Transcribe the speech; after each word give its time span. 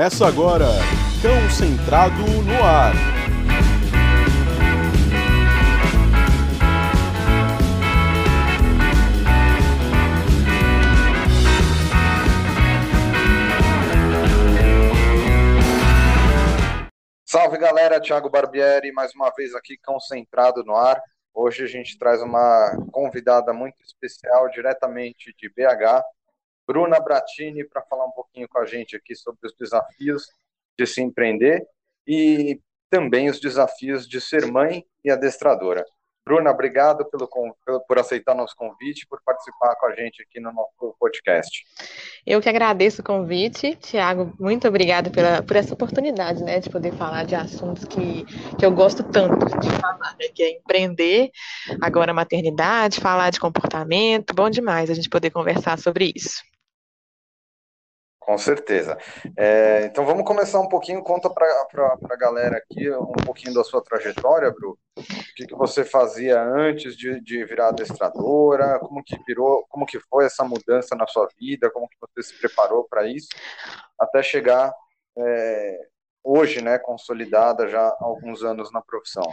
Começa 0.00 0.26
agora, 0.26 0.64
Cão 1.20 1.50
Centrado 1.50 2.22
no 2.22 2.64
Ar. 2.64 2.94
Salve 17.26 17.58
galera, 17.58 18.00
Thiago 18.00 18.30
Barbieri, 18.30 18.90
mais 18.92 19.14
uma 19.14 19.30
vez 19.36 19.54
aqui 19.54 19.76
concentrado 19.84 20.64
no 20.64 20.74
ar. 20.74 20.98
Hoje 21.34 21.64
a 21.64 21.68
gente 21.68 21.98
traz 21.98 22.22
uma 22.22 22.74
convidada 22.90 23.52
muito 23.52 23.76
especial, 23.84 24.48
diretamente 24.48 25.34
de 25.38 25.50
BH, 25.50 26.02
Bruna 26.70 27.00
Bratini 27.00 27.64
para 27.64 27.82
falar 27.82 28.06
um 28.06 28.12
pouquinho 28.12 28.48
com 28.48 28.60
a 28.60 28.64
gente 28.64 28.94
aqui 28.94 29.12
sobre 29.16 29.44
os 29.44 29.52
desafios 29.56 30.22
de 30.78 30.86
se 30.86 31.02
empreender 31.02 31.66
e 32.06 32.60
também 32.88 33.28
os 33.28 33.40
desafios 33.40 34.06
de 34.06 34.20
ser 34.20 34.46
mãe 34.46 34.84
e 35.04 35.10
adestradora. 35.10 35.84
Bruna, 36.24 36.52
obrigado 36.52 37.04
pelo, 37.10 37.28
por 37.88 37.98
aceitar 37.98 38.36
nosso 38.36 38.54
convite, 38.54 39.04
por 39.08 39.20
participar 39.24 39.74
com 39.74 39.86
a 39.86 39.96
gente 39.96 40.22
aqui 40.22 40.38
no 40.38 40.52
nosso 40.52 40.94
podcast. 40.96 41.64
Eu 42.24 42.40
que 42.40 42.48
agradeço 42.48 43.00
o 43.00 43.04
convite, 43.04 43.74
Tiago, 43.74 44.32
muito 44.38 44.68
obrigada 44.68 45.10
pela, 45.10 45.42
por 45.42 45.56
essa 45.56 45.74
oportunidade, 45.74 46.44
né, 46.44 46.60
de 46.60 46.70
poder 46.70 46.92
falar 46.92 47.24
de 47.24 47.34
assuntos 47.34 47.84
que, 47.84 48.24
que 48.56 48.64
eu 48.64 48.70
gosto 48.70 49.02
tanto 49.02 49.44
de 49.58 49.70
falar, 49.80 50.14
né, 50.20 50.28
que 50.32 50.44
é 50.44 50.50
empreender, 50.52 51.30
agora 51.82 52.14
maternidade, 52.14 53.00
falar 53.00 53.30
de 53.30 53.40
comportamento, 53.40 54.32
bom 54.32 54.48
demais 54.48 54.88
a 54.88 54.94
gente 54.94 55.08
poder 55.08 55.30
conversar 55.30 55.76
sobre 55.76 56.12
isso. 56.14 56.48
Com 58.20 58.36
certeza. 58.36 58.98
É, 59.36 59.86
então 59.86 60.04
vamos 60.04 60.24
começar 60.24 60.60
um 60.60 60.68
pouquinho, 60.68 61.02
conta 61.02 61.28
para 61.30 61.46
a 62.10 62.16
galera 62.16 62.58
aqui 62.58 62.88
um 62.90 63.24
pouquinho 63.24 63.54
da 63.54 63.64
sua 63.64 63.82
trajetória, 63.82 64.50
Bru. 64.50 64.78
O 64.96 65.02
que, 65.34 65.46
que 65.46 65.54
você 65.54 65.84
fazia 65.84 66.40
antes 66.40 66.94
de, 66.96 67.18
de 67.22 67.44
virar 67.46 67.68
adestradora? 67.68 68.78
Como 68.78 69.02
que 69.02 69.16
virou, 69.26 69.64
como 69.70 69.86
que 69.86 69.98
foi 69.98 70.26
essa 70.26 70.44
mudança 70.44 70.94
na 70.94 71.06
sua 71.06 71.28
vida? 71.40 71.70
Como 71.70 71.88
que 71.88 71.96
você 71.98 72.28
se 72.28 72.38
preparou 72.38 72.86
para 72.88 73.08
isso? 73.08 73.28
Até 73.98 74.22
chegar 74.22 74.70
é, 75.16 75.78
hoje, 76.22 76.60
né, 76.62 76.78
consolidada 76.78 77.68
já 77.68 77.80
há 77.80 77.96
alguns 78.00 78.42
anos 78.42 78.70
na 78.72 78.80
profissão? 78.80 79.24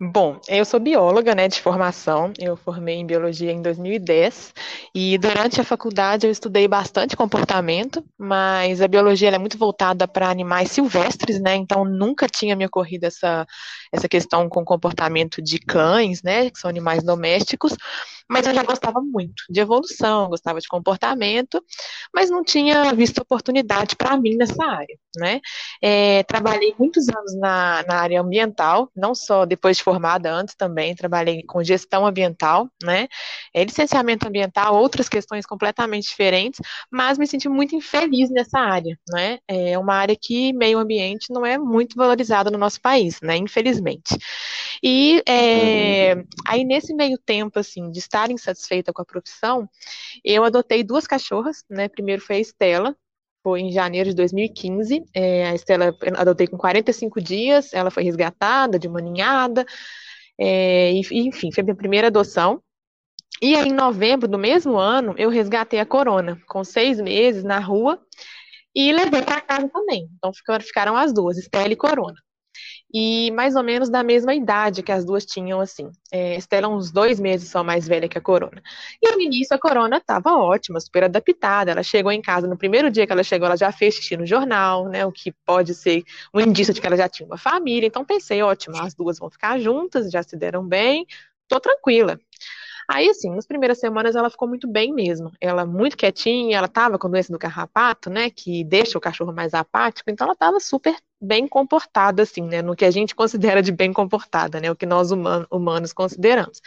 Bom, 0.00 0.40
eu 0.48 0.64
sou 0.64 0.78
bióloga, 0.78 1.34
né, 1.34 1.48
de 1.48 1.60
formação. 1.60 2.32
Eu 2.38 2.56
formei 2.56 2.96
em 2.96 3.06
biologia 3.06 3.50
em 3.50 3.62
2010 3.62 4.52
e 4.94 5.18
durante 5.18 5.60
a 5.60 5.64
faculdade 5.64 6.26
eu 6.26 6.30
estudei 6.30 6.68
bastante 6.68 7.16
comportamento, 7.16 8.04
mas 8.18 8.80
a 8.80 8.88
biologia 8.88 9.30
é 9.30 9.38
muito 9.38 9.58
voltada 9.58 10.06
para 10.06 10.28
animais 10.28 10.70
silvestres, 10.70 11.40
né? 11.40 11.56
Então 11.56 11.84
nunca 11.84 12.26
tinha 12.26 12.54
me 12.54 12.66
ocorrido 12.66 13.06
essa 13.06 13.46
essa 13.90 14.08
questão 14.08 14.48
com 14.48 14.64
comportamento 14.64 15.40
de 15.40 15.58
cães, 15.58 16.22
né, 16.22 16.50
que 16.50 16.58
são 16.58 16.68
animais 16.68 17.02
domésticos 17.02 17.74
mas 18.28 18.46
eu 18.46 18.54
já 18.54 18.62
gostava 18.62 19.00
muito 19.00 19.42
de 19.48 19.60
evolução, 19.60 20.28
gostava 20.28 20.60
de 20.60 20.68
comportamento, 20.68 21.62
mas 22.14 22.30
não 22.30 22.44
tinha 22.44 22.92
visto 22.92 23.18
oportunidade 23.18 23.96
para 23.96 24.16
mim 24.16 24.36
nessa 24.36 24.64
área, 24.64 24.98
né? 25.16 25.40
É, 25.82 26.22
trabalhei 26.24 26.74
muitos 26.78 27.08
anos 27.08 27.34
na, 27.36 27.84
na 27.86 27.96
área 27.96 28.20
ambiental, 28.20 28.90
não 28.94 29.14
só 29.14 29.46
depois 29.46 29.78
de 29.78 29.82
formada, 29.82 30.32
antes 30.32 30.54
também 30.54 30.94
trabalhei 30.94 31.42
com 31.42 31.62
gestão 31.62 32.06
ambiental, 32.06 32.68
né? 32.82 33.08
É, 33.54 33.64
licenciamento 33.64 34.28
ambiental, 34.28 34.76
outras 34.76 35.08
questões 35.08 35.46
completamente 35.46 36.08
diferentes, 36.08 36.60
mas 36.90 37.16
me 37.16 37.26
senti 37.26 37.48
muito 37.48 37.74
infeliz 37.74 38.30
nessa 38.30 38.58
área, 38.58 38.98
né? 39.08 39.38
É 39.48 39.78
uma 39.78 39.94
área 39.94 40.16
que 40.20 40.52
meio 40.52 40.78
ambiente 40.78 41.32
não 41.32 41.46
é 41.46 41.56
muito 41.56 41.96
valorizado 41.96 42.50
no 42.50 42.58
nosso 42.58 42.80
país, 42.80 43.20
né? 43.22 43.36
Infelizmente. 43.36 44.16
E 44.82 45.22
é, 45.26 46.14
uhum. 46.14 46.24
aí 46.46 46.64
nesse 46.64 46.94
meio 46.94 47.18
tempo, 47.18 47.58
assim, 47.58 47.90
de 47.90 47.98
estar 47.98 48.17
estar 48.18 48.30
insatisfeita 48.30 48.92
com 48.92 49.02
a 49.02 49.04
profissão, 49.04 49.68
eu 50.24 50.44
adotei 50.44 50.82
duas 50.82 51.06
cachorras, 51.06 51.64
né? 51.70 51.88
Primeiro 51.88 52.20
foi 52.22 52.36
a 52.36 52.40
Estela, 52.40 52.96
foi 53.42 53.60
em 53.60 53.72
janeiro 53.72 54.10
de 54.10 54.16
2015. 54.16 55.04
É, 55.14 55.48
a 55.48 55.54
Estela 55.54 55.96
adotei 56.16 56.46
com 56.46 56.58
45 56.58 57.20
dias, 57.20 57.72
ela 57.72 57.90
foi 57.90 58.02
resgatada 58.02 58.78
de 58.78 58.88
uma 58.88 59.00
ninhada, 59.00 59.64
é, 60.38 60.92
enfim, 60.92 61.52
foi 61.52 61.62
a 61.62 61.64
minha 61.64 61.76
primeira 61.76 62.08
adoção. 62.08 62.62
E 63.40 63.54
aí, 63.54 63.68
em 63.68 63.72
novembro 63.72 64.26
do 64.26 64.38
mesmo 64.38 64.76
ano, 64.76 65.14
eu 65.16 65.30
resgatei 65.30 65.78
a 65.78 65.86
Corona, 65.86 66.40
com 66.48 66.64
seis 66.64 67.00
meses 67.00 67.44
na 67.44 67.60
rua, 67.60 68.00
e 68.74 68.92
levei 68.92 69.22
para 69.22 69.40
casa 69.40 69.68
também. 69.68 70.08
Então 70.16 70.32
ficaram 70.60 70.96
as 70.96 71.12
duas, 71.12 71.38
Estela 71.38 71.72
e 71.72 71.76
Corona 71.76 72.16
e 72.92 73.30
mais 73.32 73.54
ou 73.54 73.62
menos 73.62 73.90
da 73.90 74.02
mesma 74.02 74.34
idade 74.34 74.82
que 74.82 74.90
as 74.90 75.04
duas 75.04 75.26
tinham, 75.26 75.60
assim. 75.60 75.90
É, 76.10 76.36
Estela 76.36 76.68
uns 76.68 76.90
dois 76.90 77.20
meses 77.20 77.50
só 77.50 77.62
mais 77.62 77.86
velha 77.86 78.08
que 78.08 78.16
a 78.16 78.20
Corona. 78.20 78.62
E 79.02 79.10
no 79.12 79.20
início 79.20 79.54
a 79.54 79.58
Corona 79.58 79.98
estava 79.98 80.32
ótima, 80.36 80.80
super 80.80 81.04
adaptada. 81.04 81.70
Ela 81.72 81.82
chegou 81.82 82.10
em 82.10 82.22
casa, 82.22 82.46
no 82.46 82.56
primeiro 82.56 82.90
dia 82.90 83.06
que 83.06 83.12
ela 83.12 83.22
chegou, 83.22 83.46
ela 83.46 83.56
já 83.56 83.70
fez 83.70 83.94
xixi 83.94 84.16
no 84.16 84.26
jornal, 84.26 84.88
né? 84.88 85.04
O 85.04 85.12
que 85.12 85.32
pode 85.44 85.74
ser 85.74 86.02
um 86.32 86.40
indício 86.40 86.72
de 86.72 86.80
que 86.80 86.86
ela 86.86 86.96
já 86.96 87.08
tinha 87.08 87.26
uma 87.26 87.38
família. 87.38 87.86
Então 87.86 88.04
pensei, 88.04 88.42
ótimo, 88.42 88.80
as 88.80 88.94
duas 88.94 89.18
vão 89.18 89.30
ficar 89.30 89.58
juntas, 89.58 90.10
já 90.10 90.22
se 90.22 90.36
deram 90.36 90.66
bem, 90.66 91.06
tô 91.46 91.60
tranquila. 91.60 92.18
Aí, 92.88 93.08
assim, 93.10 93.30
nas 93.34 93.46
primeiras 93.46 93.78
semanas 93.78 94.16
ela 94.16 94.30
ficou 94.30 94.48
muito 94.48 94.66
bem 94.66 94.94
mesmo. 94.94 95.30
Ela 95.40 95.66
muito 95.66 95.96
quietinha, 95.96 96.56
ela 96.56 96.68
tava 96.68 96.98
com 96.98 97.10
doença 97.10 97.30
do 97.30 97.38
carrapato, 97.38 98.08
né, 98.08 98.30
que 98.30 98.64
deixa 98.64 98.96
o 98.96 99.00
cachorro 99.00 99.32
mais 99.32 99.52
apático, 99.52 100.10
então 100.10 100.26
ela 100.26 100.34
tava 100.34 100.58
super 100.58 100.96
bem 101.20 101.48
comportada, 101.48 102.22
assim, 102.22 102.42
né, 102.42 102.62
no 102.62 102.76
que 102.76 102.84
a 102.84 102.90
gente 102.90 103.14
considera 103.16 103.62
de 103.62 103.72
bem 103.72 103.92
comportada, 103.92 104.60
né, 104.60 104.70
o 104.70 104.76
que 104.76 104.86
nós 104.86 105.10
humanos 105.50 105.92
consideramos. 105.92 106.60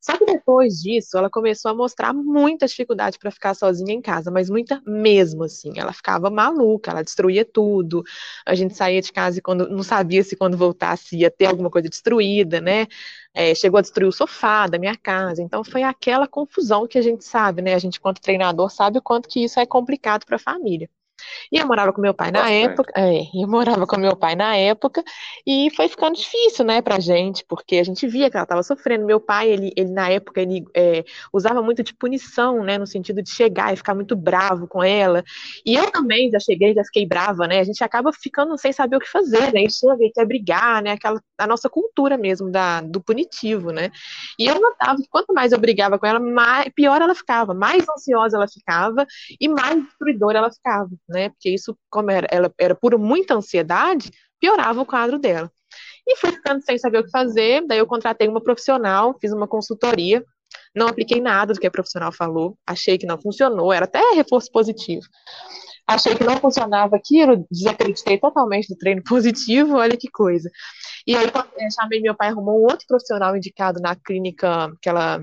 Só 0.00 0.16
que 0.16 0.24
depois 0.24 0.74
disso, 0.80 1.18
ela 1.18 1.28
começou 1.28 1.70
a 1.70 1.74
mostrar 1.74 2.12
muita 2.14 2.66
dificuldade 2.66 3.18
para 3.18 3.30
ficar 3.32 3.54
sozinha 3.54 3.92
em 3.92 4.00
casa, 4.00 4.30
mas 4.30 4.48
muita 4.48 4.80
mesmo, 4.86 5.42
assim. 5.44 5.72
Ela 5.76 5.92
ficava 5.92 6.30
maluca, 6.30 6.90
ela 6.92 7.02
destruía 7.02 7.44
tudo. 7.44 8.04
A 8.46 8.54
gente 8.54 8.74
saía 8.76 9.02
de 9.02 9.12
casa 9.12 9.38
e 9.38 9.42
quando 9.42 9.68
não 9.68 9.82
sabia 9.82 10.22
se 10.22 10.36
quando 10.36 10.56
voltasse 10.56 11.16
ia 11.16 11.30
ter 11.30 11.46
alguma 11.46 11.68
coisa 11.70 11.88
destruída, 11.88 12.60
né? 12.60 12.86
É, 13.34 13.54
chegou 13.54 13.78
a 13.78 13.82
destruir 13.82 14.08
o 14.08 14.12
sofá 14.12 14.66
da 14.68 14.78
minha 14.78 14.96
casa. 14.96 15.42
Então 15.42 15.64
foi 15.64 15.82
aquela 15.82 16.28
confusão 16.28 16.86
que 16.86 16.98
a 16.98 17.02
gente 17.02 17.24
sabe, 17.24 17.60
né? 17.62 17.74
A 17.74 17.78
gente, 17.78 18.00
quanto 18.00 18.20
treinador, 18.20 18.70
sabe 18.70 18.98
o 18.98 19.02
quanto 19.02 19.28
que 19.28 19.42
isso 19.44 19.58
é 19.58 19.66
complicado 19.66 20.24
para 20.24 20.36
a 20.36 20.38
família. 20.38 20.88
E 21.52 21.58
eu 21.58 21.66
morava 21.66 21.92
com 21.92 22.00
meu 22.00 22.14
pai 22.14 22.30
na 22.30 22.40
Bastante. 22.40 22.72
época, 22.72 22.92
é, 22.96 23.22
eu 23.34 23.48
morava 23.48 23.86
com 23.86 23.98
meu 23.98 24.16
pai 24.16 24.34
na 24.34 24.56
época, 24.56 25.02
e 25.46 25.70
foi 25.74 25.88
ficando 25.88 26.16
difícil, 26.16 26.64
né, 26.64 26.82
pra 26.82 26.98
gente, 26.98 27.44
porque 27.48 27.76
a 27.76 27.84
gente 27.84 28.06
via 28.06 28.30
que 28.30 28.36
ela 28.36 28.44
estava 28.44 28.62
sofrendo. 28.62 29.06
Meu 29.06 29.20
pai, 29.20 29.48
ele, 29.48 29.72
ele 29.76 29.90
na 29.90 30.08
época, 30.08 30.40
ele 30.40 30.64
é, 30.74 31.04
usava 31.32 31.62
muito 31.62 31.82
de 31.82 31.94
punição, 31.94 32.62
né, 32.62 32.78
no 32.78 32.86
sentido 32.86 33.22
de 33.22 33.30
chegar 33.30 33.72
e 33.72 33.76
ficar 33.76 33.94
muito 33.94 34.16
bravo 34.16 34.66
com 34.66 34.82
ela. 34.82 35.24
E 35.64 35.74
eu 35.74 35.90
também 35.90 36.30
já 36.30 36.38
cheguei, 36.38 36.74
já 36.74 36.84
fiquei 36.84 37.06
brava, 37.06 37.46
né, 37.46 37.60
a 37.60 37.64
gente 37.64 37.82
acaba 37.82 38.12
ficando 38.12 38.56
sem 38.58 38.72
saber 38.72 38.96
o 38.96 39.00
que 39.00 39.08
fazer, 39.08 39.52
né, 39.52 39.62
e 39.62 39.70
chega 39.70 40.04
e 40.04 40.12
quer 40.12 40.26
brigar, 40.26 40.82
né, 40.82 40.92
aquela, 40.92 41.20
a 41.38 41.46
nossa 41.46 41.68
cultura 41.68 42.16
mesmo 42.18 42.50
da, 42.50 42.80
do 42.80 43.00
punitivo, 43.00 43.70
né. 43.70 43.90
E 44.38 44.46
eu 44.46 44.60
notava 44.60 44.96
que 44.96 45.08
quanto 45.08 45.32
mais 45.32 45.52
eu 45.52 45.58
brigava 45.58 45.98
com 45.98 46.06
ela, 46.06 46.20
mais, 46.20 46.68
pior 46.74 47.00
ela 47.00 47.14
ficava, 47.14 47.54
mais 47.54 47.88
ansiosa 47.88 48.36
ela 48.36 48.48
ficava 48.48 49.06
e 49.40 49.48
mais 49.48 49.82
destruidora 49.82 50.38
ela 50.38 50.50
ficava 50.50 50.88
né? 51.08 51.17
Porque 51.30 51.50
isso, 51.50 51.76
como 51.90 52.10
era, 52.10 52.26
ela 52.30 52.52
era 52.58 52.74
por 52.74 52.96
muita 52.98 53.34
ansiedade, 53.34 54.10
piorava 54.40 54.80
o 54.80 54.86
quadro 54.86 55.18
dela. 55.18 55.50
E 56.06 56.16
fui 56.16 56.32
ficando 56.32 56.62
sem 56.62 56.78
saber 56.78 56.98
o 56.98 57.04
que 57.04 57.10
fazer, 57.10 57.66
daí 57.66 57.78
eu 57.78 57.86
contratei 57.86 58.28
uma 58.28 58.42
profissional, 58.42 59.16
fiz 59.20 59.32
uma 59.32 59.46
consultoria, 59.46 60.24
não 60.74 60.88
apliquei 60.88 61.20
nada 61.20 61.52
do 61.52 61.60
que 61.60 61.66
a 61.66 61.70
profissional 61.70 62.12
falou, 62.12 62.56
achei 62.66 62.96
que 62.96 63.06
não 63.06 63.20
funcionou, 63.20 63.72
era 63.72 63.84
até 63.84 64.00
reforço 64.14 64.50
positivo. 64.50 65.06
Achei 65.86 66.14
que 66.14 66.24
não 66.24 66.36
funcionava 66.36 66.96
aquilo, 66.96 67.46
desacreditei 67.50 68.18
totalmente 68.18 68.68
do 68.68 68.76
treino 68.76 69.02
positivo, 69.08 69.76
olha 69.76 69.96
que 69.96 70.10
coisa. 70.10 70.50
E 71.06 71.16
aí, 71.16 71.26
chamei 71.74 72.00
meu 72.00 72.14
pai, 72.14 72.28
arrumou 72.28 72.60
um 72.60 72.64
outro 72.64 72.86
profissional 72.86 73.34
indicado 73.36 73.80
na 73.80 73.96
clínica 73.96 74.70
que 74.82 74.88
ela 74.88 75.22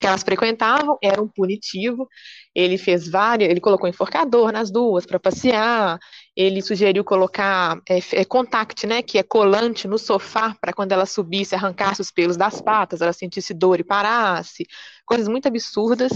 que 0.00 0.06
elas 0.06 0.22
frequentavam 0.22 0.96
era 1.02 1.22
um 1.22 1.28
punitivo. 1.28 2.08
Ele 2.54 2.78
fez 2.78 3.06
várias, 3.06 3.50
ele 3.50 3.60
colocou 3.60 3.86
enforcador 3.88 4.50
nas 4.50 4.70
duas 4.70 5.04
para 5.04 5.20
passear. 5.20 5.98
Ele 6.34 6.62
sugeriu 6.62 7.04
colocar 7.04 7.78
é, 7.88 7.98
é, 8.12 8.24
contact, 8.24 8.86
né, 8.86 9.02
que 9.02 9.18
é 9.18 9.22
colante 9.22 9.86
no 9.86 9.98
sofá 9.98 10.56
para 10.58 10.72
quando 10.72 10.92
ela 10.92 11.04
subisse, 11.04 11.54
arrancasse 11.54 12.00
os 12.00 12.10
pelos 12.10 12.36
das 12.36 12.62
patas, 12.62 13.02
ela 13.02 13.12
sentisse 13.12 13.52
dor 13.52 13.78
e 13.78 13.84
parasse. 13.84 14.66
Coisas 15.04 15.28
muito 15.28 15.46
absurdas. 15.46 16.12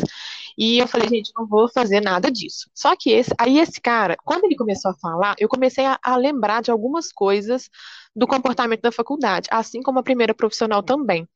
E 0.57 0.79
eu 0.79 0.89
falei, 0.89 1.09
gente, 1.09 1.31
não 1.37 1.47
vou 1.47 1.69
fazer 1.69 2.01
nada 2.01 2.31
disso. 2.31 2.71
Só 2.75 2.97
que 2.97 3.11
esse, 3.11 3.35
aí 3.39 3.59
esse 3.59 3.81
cara, 3.81 4.17
quando 4.25 4.45
ele 4.45 4.57
começou 4.57 4.93
a 4.93 4.95
falar, 4.95 5.35
eu 5.39 5.49
comecei 5.49 5.85
a, 5.85 5.99
a 6.03 6.17
lembrar 6.17 6.63
de 6.63 6.71
algumas 6.71 7.13
coisas 7.13 7.69
do 8.17 8.27
comportamento 8.27 8.81
da 8.81 8.93
faculdade, 8.93 9.49
assim 9.51 9.83
como 9.83 9.99
a 9.99 10.03
primeira 10.03 10.33
profissional 10.33 10.83
também. 10.83 11.29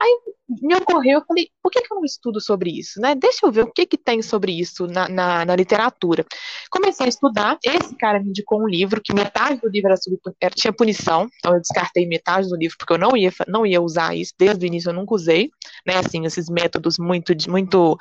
Aí 0.00 0.18
me 0.60 0.74
ocorreu, 0.74 1.20
eu 1.20 1.24
falei, 1.24 1.48
por 1.62 1.70
que, 1.70 1.80
que 1.80 1.92
eu 1.92 1.96
não 1.96 2.04
estudo 2.04 2.40
sobre 2.40 2.70
isso, 2.70 3.00
né? 3.00 3.14
Deixa 3.14 3.46
eu 3.46 3.52
ver 3.52 3.62
o 3.64 3.72
que 3.72 3.86
que 3.86 3.96
tem 3.96 4.20
sobre 4.20 4.52
isso 4.52 4.86
na, 4.86 5.08
na, 5.08 5.44
na 5.44 5.56
literatura. 5.56 6.24
Comecei 6.70 7.06
a 7.06 7.08
estudar, 7.08 7.58
esse 7.64 7.94
cara 7.96 8.20
me 8.20 8.28
indicou 8.28 8.62
um 8.62 8.68
livro, 8.68 9.00
que 9.02 9.14
metade 9.14 9.60
do 9.60 9.68
livro 9.68 9.88
era 9.88 9.96
sobre, 9.96 10.18
era, 10.40 10.54
tinha 10.54 10.72
punição, 10.72 11.28
então 11.38 11.54
eu 11.54 11.60
descartei 11.60 12.06
metade 12.06 12.48
do 12.48 12.56
livro, 12.56 12.76
porque 12.78 12.92
eu 12.92 12.98
não 12.98 13.16
ia, 13.16 13.32
não 13.48 13.64
ia 13.64 13.80
usar 13.80 14.14
isso, 14.14 14.32
desde 14.38 14.64
o 14.64 14.66
início 14.66 14.90
eu 14.90 14.94
nunca 14.94 15.14
usei, 15.14 15.50
né, 15.86 15.96
assim, 15.96 16.24
esses 16.26 16.48
métodos 16.48 16.98
muito, 16.98 17.34
de, 17.34 17.48
muito 17.48 17.96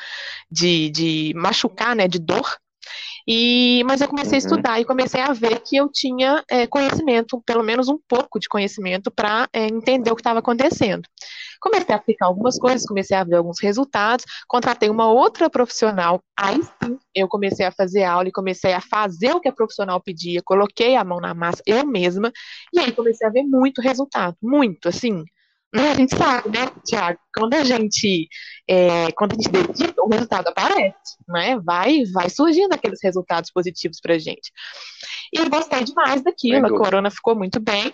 de, 0.49 0.89
de 0.89 1.33
machucar, 1.35 1.95
né, 1.95 2.07
de 2.07 2.19
dor, 2.19 2.57
e, 3.27 3.83
mas 3.85 4.01
eu 4.01 4.07
comecei 4.07 4.37
a 4.37 4.41
uhum. 4.41 4.45
estudar 4.47 4.79
e 4.79 4.85
comecei 4.85 5.21
a 5.21 5.33
ver 5.33 5.59
que 5.59 5.75
eu 5.75 5.89
tinha 5.89 6.43
é, 6.49 6.65
conhecimento, 6.65 7.41
pelo 7.45 7.63
menos 7.63 7.87
um 7.87 7.99
pouco 8.07 8.39
de 8.39 8.47
conhecimento, 8.47 9.11
para 9.11 9.47
é, 9.53 9.67
entender 9.67 10.11
o 10.11 10.15
que 10.15 10.21
estava 10.21 10.39
acontecendo. 10.39 11.07
Comecei 11.61 11.93
a 11.93 11.97
aplicar 11.97 12.25
algumas 12.25 12.57
coisas, 12.57 12.85
comecei 12.85 13.15
a 13.15 13.23
ver 13.23 13.35
alguns 13.35 13.61
resultados, 13.61 14.25
contratei 14.47 14.89
uma 14.89 15.09
outra 15.09 15.49
profissional, 15.49 16.21
aí 16.37 16.61
sim 16.61 16.97
eu 17.15 17.27
comecei 17.27 17.65
a 17.65 17.71
fazer 17.71 18.03
aula 18.03 18.27
e 18.27 18.31
comecei 18.31 18.73
a 18.73 18.81
fazer 18.81 19.33
o 19.33 19.39
que 19.39 19.47
a 19.47 19.53
profissional 19.53 20.01
pedia, 20.01 20.41
coloquei 20.43 20.95
a 20.95 21.03
mão 21.03 21.19
na 21.19 21.33
massa 21.33 21.61
eu 21.65 21.85
mesma, 21.85 22.31
e 22.73 22.79
aí 22.79 22.91
comecei 22.91 23.27
a 23.27 23.31
ver 23.31 23.43
muito 23.43 23.81
resultado, 23.81 24.35
muito, 24.41 24.89
assim, 24.89 25.23
né? 25.73 25.91
A 25.91 25.93
gente 25.93 26.15
sabe, 26.15 26.49
né, 26.49 26.67
Tiago? 26.85 27.19
Quando 27.33 27.53
a 27.53 27.63
gente 27.63 28.27
é, 28.67 29.11
quando 29.13 29.33
a 29.33 29.35
gente 29.35 29.49
dedica, 29.49 30.03
o 30.03 30.09
resultado 30.09 30.47
aparece, 30.49 31.17
né? 31.27 31.57
Vai, 31.59 32.03
vai 32.11 32.29
surgindo 32.29 32.73
aqueles 32.73 32.99
resultados 33.01 33.51
positivos 33.51 33.99
pra 34.01 34.17
gente. 34.17 34.51
E 35.33 35.39
eu 35.39 35.49
gostei 35.49 35.83
demais 35.83 36.21
daquilo, 36.21 36.65
a 36.67 36.77
corona 36.77 37.09
ficou 37.09 37.35
muito 37.35 37.59
bem. 37.59 37.93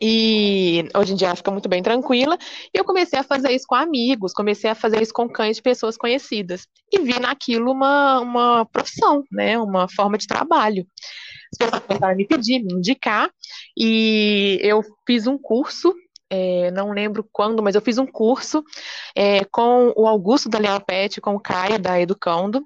E 0.00 0.88
hoje 0.94 1.12
em 1.12 1.16
dia 1.16 1.28
ela 1.28 1.36
fica 1.36 1.50
muito 1.50 1.68
bem 1.68 1.82
tranquila. 1.82 2.36
E 2.74 2.78
eu 2.78 2.84
comecei 2.84 3.18
a 3.18 3.22
fazer 3.22 3.52
isso 3.52 3.66
com 3.66 3.74
amigos, 3.74 4.32
comecei 4.32 4.70
a 4.70 4.74
fazer 4.74 5.02
isso 5.02 5.12
com 5.12 5.28
cães 5.28 5.56
de 5.56 5.62
pessoas 5.62 5.96
conhecidas. 5.96 6.66
E 6.92 6.98
vi 6.98 7.18
naquilo 7.18 7.72
uma, 7.72 8.20
uma 8.20 8.66
profissão, 8.66 9.22
né? 9.30 9.58
Uma 9.58 9.88
forma 9.88 10.18
de 10.18 10.26
trabalho. 10.26 10.86
As 11.52 11.58
pessoas 11.58 11.82
começaram 11.82 12.12
a 12.12 12.16
me 12.16 12.26
pedir, 12.26 12.62
me 12.62 12.74
indicar. 12.74 13.30
E 13.76 14.58
eu 14.62 14.82
fiz 15.06 15.26
um 15.26 15.38
curso 15.38 15.94
é, 16.28 16.70
não 16.72 16.90
lembro 16.90 17.26
quando, 17.32 17.62
mas 17.62 17.74
eu 17.74 17.80
fiz 17.80 17.98
um 17.98 18.06
curso 18.06 18.64
é, 19.14 19.44
com 19.44 19.92
o 19.96 20.06
Augusto 20.06 20.48
da 20.48 20.58
Leal 20.58 20.80
Pet, 20.80 21.20
com 21.20 21.34
o 21.34 21.40
Caio 21.40 21.78
da 21.78 22.00
Educando. 22.00 22.64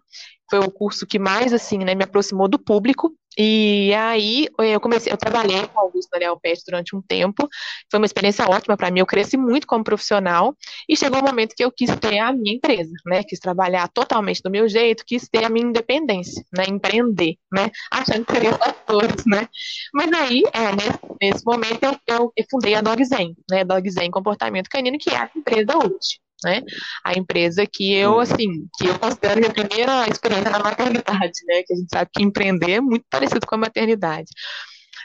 Foi 0.51 0.59
o 0.61 0.71
curso 0.71 1.07
que 1.07 1.19
mais 1.19 1.53
assim, 1.53 1.79
né, 1.79 1.95
me 1.95 2.05
aproximou 2.05 2.49
do 2.49 2.59
público. 2.59 3.15
E 3.39 3.95
aí 3.95 4.49
eu 4.59 4.81
comecei, 4.81 5.13
eu 5.13 5.17
trabalhei 5.17 5.67
com 5.69 5.79
o 5.79 5.83
Augusto 5.83 6.11
Daniel 6.11 6.39
Pet 6.41 6.61
durante 6.67 6.97
um 6.97 7.01
tempo, 7.01 7.49
foi 7.91 8.01
uma 8.01 8.07
experiência 8.07 8.45
ótima 8.49 8.77
para 8.77 8.91
mim, 8.91 9.01
eu 9.01 9.07
cresci 9.07 9.37
muito 9.37 9.67
como 9.67 9.85
profissional 9.85 10.55
e 10.89 10.97
chegou 10.97 11.21
um 11.21 11.25
momento 11.25 11.55
que 11.55 11.65
eu 11.65 11.71
quis 11.71 11.95
ter 11.97 12.19
a 12.19 12.33
minha 12.33 12.55
empresa, 12.57 12.93
né? 13.07 13.23
Quis 13.23 13.39
trabalhar 13.39 13.89
totalmente 13.89 14.43
do 14.43 14.51
meu 14.51 14.69
jeito, 14.69 15.05
quis 15.07 15.29
ter 15.29 15.45
a 15.45 15.49
minha 15.49 15.67
independência, 15.67 16.45
né? 16.53 16.65
Empreender, 16.69 17.37
né? 17.53 17.71
Achando 17.91 18.25
que 18.25 18.33
seria 18.33 18.59
todos, 18.87 19.25
né? 19.27 19.49
Mas 19.95 20.13
aí, 20.13 20.43
é, 20.53 20.73
nesse, 20.73 20.99
nesse 21.21 21.45
momento, 21.45 21.83
eu, 21.85 21.97
eu, 22.07 22.33
eu 22.37 22.45
fundei 22.51 22.75
a 22.75 22.81
Dog 22.81 23.05
Zen, 23.05 23.37
né? 23.51 23.65
Dog 23.65 23.89
Zen 23.91 24.11
Comportamento 24.11 24.69
Canino, 24.69 24.99
que 24.99 25.11
é 25.11 25.17
a 25.17 25.31
empresa 25.37 25.77
hoje 25.77 26.21
né? 26.45 26.63
A 27.05 27.13
empresa 27.19 27.67
que 27.67 27.93
eu, 27.93 28.19
assim, 28.21 28.67
que 28.79 28.87
eu 28.87 28.99
considero 28.99 29.41
minha 29.41 29.53
primeira 29.53 30.09
experiência 30.09 30.51
na 30.51 30.59
maternidade, 30.59 31.33
né? 31.47 31.63
Que 31.63 31.73
a 31.73 31.77
gente 31.77 31.89
sabe 31.93 32.11
que 32.13 32.23
empreender 32.23 32.73
é 32.73 32.81
muito 32.81 33.05
parecido 33.11 33.47
com 33.47 33.55
a 33.55 33.59
maternidade. 33.59 34.31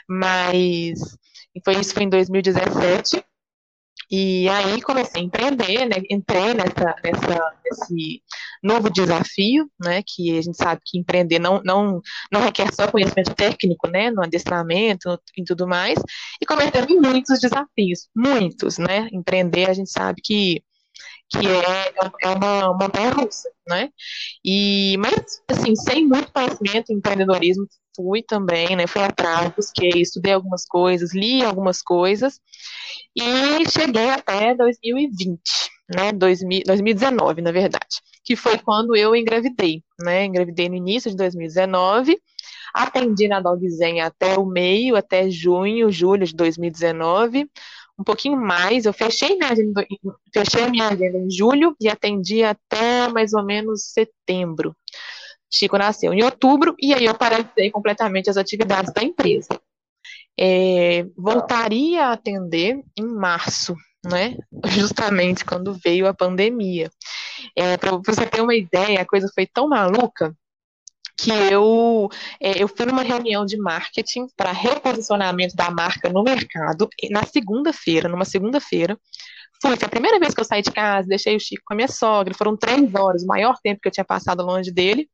Mas 0.08 0.98
foi 1.64 1.74
isso 1.80 1.94
foi 1.94 2.04
em 2.04 2.08
2017. 2.08 3.24
E 4.08 4.48
aí 4.48 4.80
comecei 4.82 5.20
a 5.20 5.24
empreender, 5.24 5.84
né? 5.86 5.96
Entrei 6.08 6.54
nessa, 6.54 6.94
nessa, 7.02 7.54
nesse 7.64 8.22
novo 8.62 8.88
desafio, 8.88 9.68
né? 9.80 10.00
Que 10.06 10.38
a 10.38 10.42
gente 10.42 10.56
sabe 10.56 10.80
que 10.84 10.98
empreender 10.98 11.40
não, 11.40 11.60
não, 11.64 12.00
não 12.30 12.40
requer 12.40 12.72
só 12.72 12.88
conhecimento 12.88 13.34
técnico, 13.34 13.88
né? 13.88 14.10
No 14.10 14.22
adestramento 14.22 15.20
e 15.36 15.42
tudo 15.42 15.66
mais. 15.66 15.98
E 16.40 16.46
cometendo 16.46 17.00
muitos 17.00 17.40
desafios, 17.40 18.08
muitos, 18.14 18.78
né? 18.78 19.08
Empreender, 19.12 19.68
a 19.68 19.74
gente 19.74 19.90
sabe 19.90 20.20
que 20.22 20.62
que 21.28 21.38
é, 21.38 21.92
é 22.22 22.28
uma 22.28 22.72
montanha 22.74 23.10
russa, 23.10 23.48
né? 23.68 23.90
E, 24.44 24.96
mas, 24.98 25.42
assim, 25.48 25.74
sem 25.74 26.06
muito 26.06 26.32
conhecimento 26.32 26.90
em 26.90 26.96
empreendedorismo, 26.96 27.66
fui 27.96 28.22
também, 28.22 28.76
né? 28.76 28.86
Fui 28.86 29.02
atrás, 29.02 29.52
busquei, 29.56 29.90
estudei 29.96 30.32
algumas 30.32 30.64
coisas, 30.66 31.14
li 31.14 31.42
algumas 31.42 31.82
coisas 31.82 32.38
e 33.16 33.68
cheguei 33.70 34.10
até 34.10 34.54
2020, 34.54 35.40
né? 35.94 36.12
2000, 36.12 36.62
2019, 36.66 37.42
na 37.42 37.50
verdade, 37.50 38.00
que 38.24 38.36
foi 38.36 38.58
quando 38.58 38.94
eu 38.94 39.16
engravidei, 39.16 39.82
né? 40.00 40.24
Engravidei 40.26 40.68
no 40.68 40.76
início 40.76 41.10
de 41.10 41.16
2019. 41.16 42.18
Atendi 42.74 43.26
na 43.26 43.40
Dogzen 43.40 44.02
até 44.02 44.36
o 44.36 44.44
meio, 44.44 44.96
até 44.96 45.30
junho, 45.30 45.90
julho 45.90 46.26
de 46.26 46.34
2019 46.34 47.48
um 47.98 48.04
pouquinho 48.04 48.36
mais. 48.36 48.84
Eu 48.84 48.92
fechei 48.92 49.36
minha 49.36 49.50
agenda, 49.50 49.86
fechei 50.32 50.64
a 50.64 50.68
minha 50.68 50.88
agenda 50.88 51.18
em 51.18 51.30
julho 51.30 51.74
e 51.80 51.88
atendi 51.88 52.42
até 52.42 53.08
mais 53.08 53.32
ou 53.32 53.44
menos 53.44 53.84
setembro. 53.84 54.76
Chico 55.50 55.78
nasceu 55.78 56.12
em 56.12 56.22
outubro 56.22 56.74
e 56.80 56.92
aí 56.92 57.04
eu 57.04 57.14
paralisei 57.14 57.70
completamente 57.70 58.28
as 58.28 58.36
atividades 58.36 58.92
da 58.92 59.02
empresa. 59.02 59.60
É, 60.38 61.04
voltaria 61.16 62.06
a 62.06 62.12
atender 62.12 62.82
em 62.96 63.06
março, 63.06 63.74
né? 64.04 64.36
Justamente 64.68 65.44
quando 65.44 65.72
veio 65.74 66.06
a 66.06 66.14
pandemia. 66.14 66.90
É, 67.56 67.76
Para 67.76 67.96
você 68.04 68.26
ter 68.26 68.40
uma 68.42 68.54
ideia, 68.54 69.00
a 69.00 69.06
coisa 69.06 69.30
foi 69.34 69.46
tão 69.46 69.68
maluca 69.68 70.36
que 71.16 71.30
eu, 71.30 72.08
é, 72.40 72.62
eu 72.62 72.68
fui 72.68 72.84
numa 72.86 73.02
reunião 73.02 73.44
de 73.46 73.56
marketing 73.56 74.26
para 74.36 74.52
reposicionamento 74.52 75.56
da 75.56 75.70
marca 75.70 76.10
no 76.10 76.22
mercado, 76.22 76.88
na 77.10 77.24
segunda-feira, 77.24 78.08
numa 78.08 78.24
segunda-feira. 78.24 78.98
Fui, 79.62 79.76
foi 79.76 79.86
a 79.86 79.90
primeira 79.90 80.18
vez 80.18 80.34
que 80.34 80.40
eu 80.40 80.44
saí 80.44 80.62
de 80.62 80.70
casa, 80.70 81.08
deixei 81.08 81.34
o 81.36 81.40
Chico 81.40 81.62
com 81.64 81.74
a 81.74 81.76
minha 81.76 81.88
sogra, 81.88 82.34
foram 82.34 82.56
três 82.56 82.94
horas, 82.94 83.22
o 83.22 83.26
maior 83.26 83.56
tempo 83.62 83.80
que 83.80 83.88
eu 83.88 83.92
tinha 83.92 84.04
passado 84.04 84.44
longe 84.44 84.70
dele. 84.70 85.08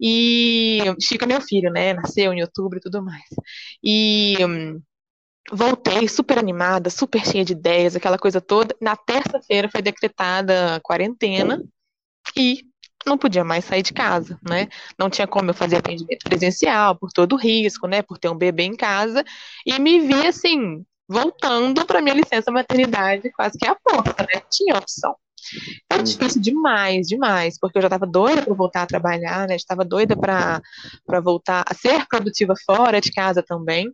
E 0.00 0.80
Chico 1.00 1.24
é 1.24 1.26
meu 1.26 1.40
filho, 1.40 1.70
né? 1.70 1.94
Nasceu 1.94 2.32
em 2.32 2.42
outubro 2.42 2.78
e 2.78 2.82
tudo 2.82 3.02
mais. 3.02 3.24
E 3.82 4.36
hum, 4.44 4.82
voltei 5.50 6.08
super 6.08 6.38
animada, 6.38 6.90
super 6.90 7.24
cheia 7.24 7.44
de 7.44 7.52
ideias, 7.52 7.96
aquela 7.96 8.18
coisa 8.18 8.40
toda. 8.40 8.76
Na 8.80 8.96
terça-feira 8.96 9.68
foi 9.70 9.80
decretada 9.82 10.80
quarentena 10.82 11.62
e 12.36 12.62
não 13.06 13.16
podia 13.16 13.44
mais 13.44 13.64
sair 13.64 13.82
de 13.82 13.92
casa, 13.92 14.38
né? 14.46 14.68
Não 14.98 15.08
tinha 15.08 15.26
como 15.26 15.50
eu 15.50 15.54
fazer 15.54 15.76
atendimento 15.76 16.24
presencial 16.24 16.96
por 16.96 17.12
todo 17.12 17.34
o 17.34 17.38
risco, 17.38 17.86
né? 17.86 18.02
Por 18.02 18.18
ter 18.18 18.28
um 18.28 18.36
bebê 18.36 18.64
em 18.64 18.76
casa 18.76 19.24
e 19.64 19.78
me 19.78 20.00
vi 20.00 20.26
assim 20.26 20.84
voltando 21.08 21.86
para 21.86 22.02
minha 22.02 22.14
licença 22.14 22.50
maternidade 22.50 23.30
quase 23.30 23.56
que 23.56 23.66
a 23.66 23.76
porta, 23.76 24.22
né? 24.24 24.42
Tinha 24.50 24.76
opção. 24.76 25.14
Era 25.88 26.02
difícil 26.02 26.40
demais, 26.42 27.06
demais, 27.06 27.56
porque 27.58 27.78
eu 27.78 27.82
já 27.82 27.86
estava 27.86 28.06
doida 28.06 28.42
para 28.42 28.54
voltar 28.54 28.82
a 28.82 28.86
trabalhar, 28.86 29.46
né? 29.46 29.54
Estava 29.54 29.84
doida 29.84 30.16
para 30.16 30.60
voltar 31.22 31.64
a 31.68 31.74
ser 31.74 32.04
produtiva 32.08 32.54
fora 32.66 33.00
de 33.00 33.12
casa 33.12 33.42
também. 33.42 33.88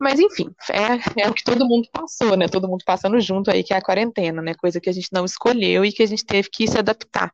Mas 0.00 0.18
enfim, 0.18 0.50
é, 0.70 1.22
é 1.24 1.28
o 1.28 1.34
que 1.34 1.44
todo 1.44 1.68
mundo 1.68 1.88
passou, 1.92 2.36
né? 2.36 2.48
Todo 2.48 2.68
mundo 2.68 2.82
passando 2.84 3.20
junto 3.20 3.50
aí, 3.50 3.62
que 3.62 3.74
é 3.74 3.76
a 3.76 3.82
quarentena, 3.82 4.42
né? 4.42 4.54
Coisa 4.54 4.80
que 4.80 4.88
a 4.88 4.92
gente 4.92 5.08
não 5.12 5.24
escolheu 5.24 5.84
e 5.84 5.92
que 5.92 6.02
a 6.02 6.06
gente 6.06 6.24
teve 6.24 6.48
que 6.50 6.66
se 6.66 6.78
adaptar. 6.78 7.30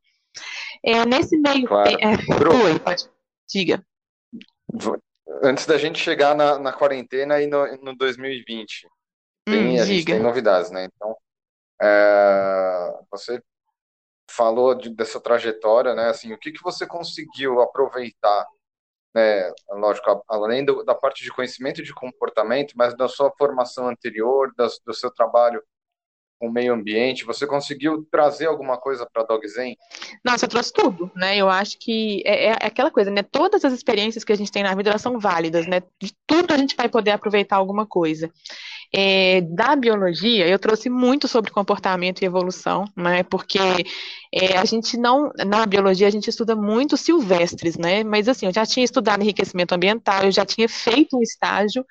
É, 0.84 1.04
nesse 1.04 1.36
meio. 1.36 1.66
Claro. 1.66 1.90
É, 1.90 2.16
pode. 2.84 3.10
Diga. 3.48 3.84
Antes 5.42 5.66
da 5.66 5.78
gente 5.78 5.98
chegar 5.98 6.34
na, 6.34 6.58
na 6.58 6.72
quarentena 6.72 7.40
e 7.40 7.46
no, 7.46 7.66
no 7.78 7.96
2020, 7.96 8.88
tem, 9.44 9.78
hum, 9.78 9.80
a 9.80 9.84
gente 9.84 10.04
tem 10.04 10.20
novidades, 10.20 10.70
né? 10.70 10.84
Então, 10.84 11.16
é, 11.82 12.98
você 13.10 13.42
falou 14.30 14.74
de, 14.74 14.90
dessa 14.90 15.20
trajetória, 15.20 15.94
né? 15.94 16.08
Assim, 16.08 16.32
o 16.32 16.38
que, 16.38 16.52
que 16.52 16.62
você 16.62 16.86
conseguiu 16.86 17.60
aproveitar, 17.60 18.46
né? 19.14 19.52
Lógico, 19.70 20.24
além 20.28 20.64
do, 20.64 20.84
da 20.84 20.94
parte 20.94 21.24
de 21.24 21.32
conhecimento 21.32 21.82
de 21.82 21.92
comportamento, 21.92 22.74
mas 22.76 22.96
da 22.96 23.08
sua 23.08 23.32
formação 23.36 23.88
anterior, 23.88 24.52
das, 24.56 24.78
do 24.84 24.94
seu 24.94 25.10
trabalho 25.10 25.62
com 26.40 26.48
o 26.48 26.52
meio 26.52 26.72
ambiente, 26.72 27.26
você 27.26 27.46
conseguiu 27.46 28.06
trazer 28.10 28.46
alguma 28.46 28.78
coisa 28.78 29.06
para 29.06 29.24
Dog 29.24 29.46
Zen? 29.46 29.76
Nossa, 30.24 30.46
eu 30.46 30.48
trouxe 30.48 30.72
tudo, 30.72 31.10
né? 31.14 31.36
Eu 31.36 31.50
acho 31.50 31.78
que 31.78 32.22
é, 32.24 32.46
é, 32.46 32.52
aquela 32.52 32.90
coisa, 32.90 33.10
né? 33.10 33.22
Todas 33.22 33.62
as 33.62 33.74
experiências 33.74 34.24
que 34.24 34.32
a 34.32 34.36
gente 34.36 34.50
tem 34.50 34.62
na 34.62 34.74
vida, 34.74 34.88
elas 34.88 35.02
são 35.02 35.18
válidas, 35.18 35.66
né? 35.66 35.82
De 36.00 36.14
tudo 36.26 36.52
a 36.54 36.56
gente 36.56 36.74
vai 36.74 36.88
poder 36.88 37.10
aproveitar 37.10 37.56
alguma 37.56 37.86
coisa. 37.86 38.32
É, 38.92 39.42
da 39.42 39.76
biologia, 39.76 40.48
eu 40.48 40.58
trouxe 40.58 40.90
muito 40.90 41.28
sobre 41.28 41.52
comportamento 41.52 42.22
e 42.22 42.24
evolução, 42.24 42.86
né? 42.96 43.22
Porque 43.22 43.58
é, 44.32 44.56
a 44.56 44.64
gente 44.64 44.96
não, 44.96 45.30
na 45.46 45.64
biologia, 45.66 46.08
a 46.08 46.10
gente 46.10 46.28
estuda 46.28 46.56
muito 46.56 46.96
silvestres, 46.96 47.76
né? 47.76 48.02
Mas 48.02 48.28
assim, 48.28 48.46
eu 48.46 48.52
já 48.52 48.64
tinha 48.64 48.84
estudado 48.84 49.22
enriquecimento 49.22 49.74
ambiental, 49.74 50.24
eu 50.24 50.32
já 50.32 50.44
tinha 50.44 50.68
feito 50.68 51.16
um 51.18 51.22
estágio 51.22 51.84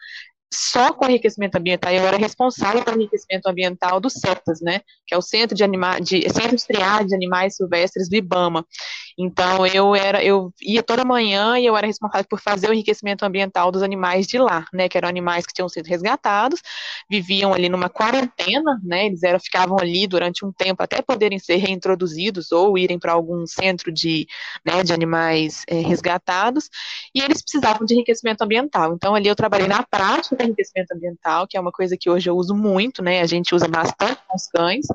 só 0.52 0.92
com 0.94 1.06
enriquecimento 1.06 1.58
ambiental, 1.58 1.92
eu 1.92 2.06
era 2.06 2.18
responsável 2.18 2.84
pelo 2.84 2.98
enriquecimento 2.98 3.48
ambiental 3.48 4.00
do 4.00 4.10
CETAS, 4.10 4.62
né, 4.62 4.82
que 5.06 5.14
é 5.14 5.18
o 5.18 5.22
Centro 5.22 5.56
de, 5.56 5.64
Anima 5.64 6.00
de 6.00 6.22
Centro 6.30 6.58
de 6.58 7.08
de 7.08 7.16
Animais 7.16 7.56
Silvestres 7.56 8.10
do 8.10 8.16
IBAMA. 8.16 8.66
Então 9.18 9.66
eu 9.68 9.96
era, 9.96 10.24
eu 10.24 10.52
ia 10.62 10.82
toda 10.82 11.04
manhã 11.04 11.60
e 11.60 11.66
eu 11.66 11.76
era 11.76 11.86
responsável 11.86 12.26
por 12.28 12.40
fazer 12.40 12.70
o 12.70 12.74
enriquecimento 12.74 13.24
ambiental 13.26 13.72
dos 13.72 13.84
animais 13.84 14.26
de 14.26 14.40
lá, 14.40 14.66
né, 14.74 14.90
que 14.90 14.98
eram 14.98 15.10
animais 15.10 15.46
que 15.46 15.54
tinham 15.54 15.70
sido 15.70 15.86
resgatados, 15.86 16.62
viviam 17.10 17.54
ali 17.54 17.70
numa 17.70 17.90
quarentena, 17.90 18.80
né, 18.84 19.06
eles 19.06 19.22
eram, 19.24 19.40
ficavam 19.40 19.78
ali 19.80 20.08
durante 20.08 20.46
um 20.46 20.52
tempo 20.52 20.82
até 20.82 21.02
poderem 21.02 21.38
ser 21.38 21.58
reintroduzidos 21.58 22.52
ou 22.52 22.78
irem 22.78 22.98
para 22.98 23.12
algum 23.12 23.46
centro 23.46 23.92
de, 23.92 24.26
né, 24.66 24.84
de 24.84 24.94
animais 24.94 25.64
é, 25.68 25.76
resgatados, 25.76 26.70
e 27.14 27.22
eles 27.22 27.42
precisavam 27.42 27.86
de 27.86 27.94
enriquecimento 27.94 28.44
ambiental. 28.44 28.94
Então 28.94 29.14
ali 29.14 29.28
eu 29.28 29.36
trabalhei 29.36 29.68
na 29.68 29.84
prática 29.84 30.39
enriquecimento 30.44 30.94
ambiental, 30.94 31.48
que 31.48 31.58
é 31.58 31.60
uma 31.60 31.72
coisa 31.72 31.98
que 31.98 32.10
hoje 32.10 32.30
eu 32.30 32.36
uso 32.36 32.56
muito, 32.56 33.02
né? 33.02 33.22
A 33.22 33.26
gente 33.26 33.54
usa 33.54 33.68
bastante 33.68 34.20
com 34.28 34.36
os 34.36 34.48
cães 34.48 34.86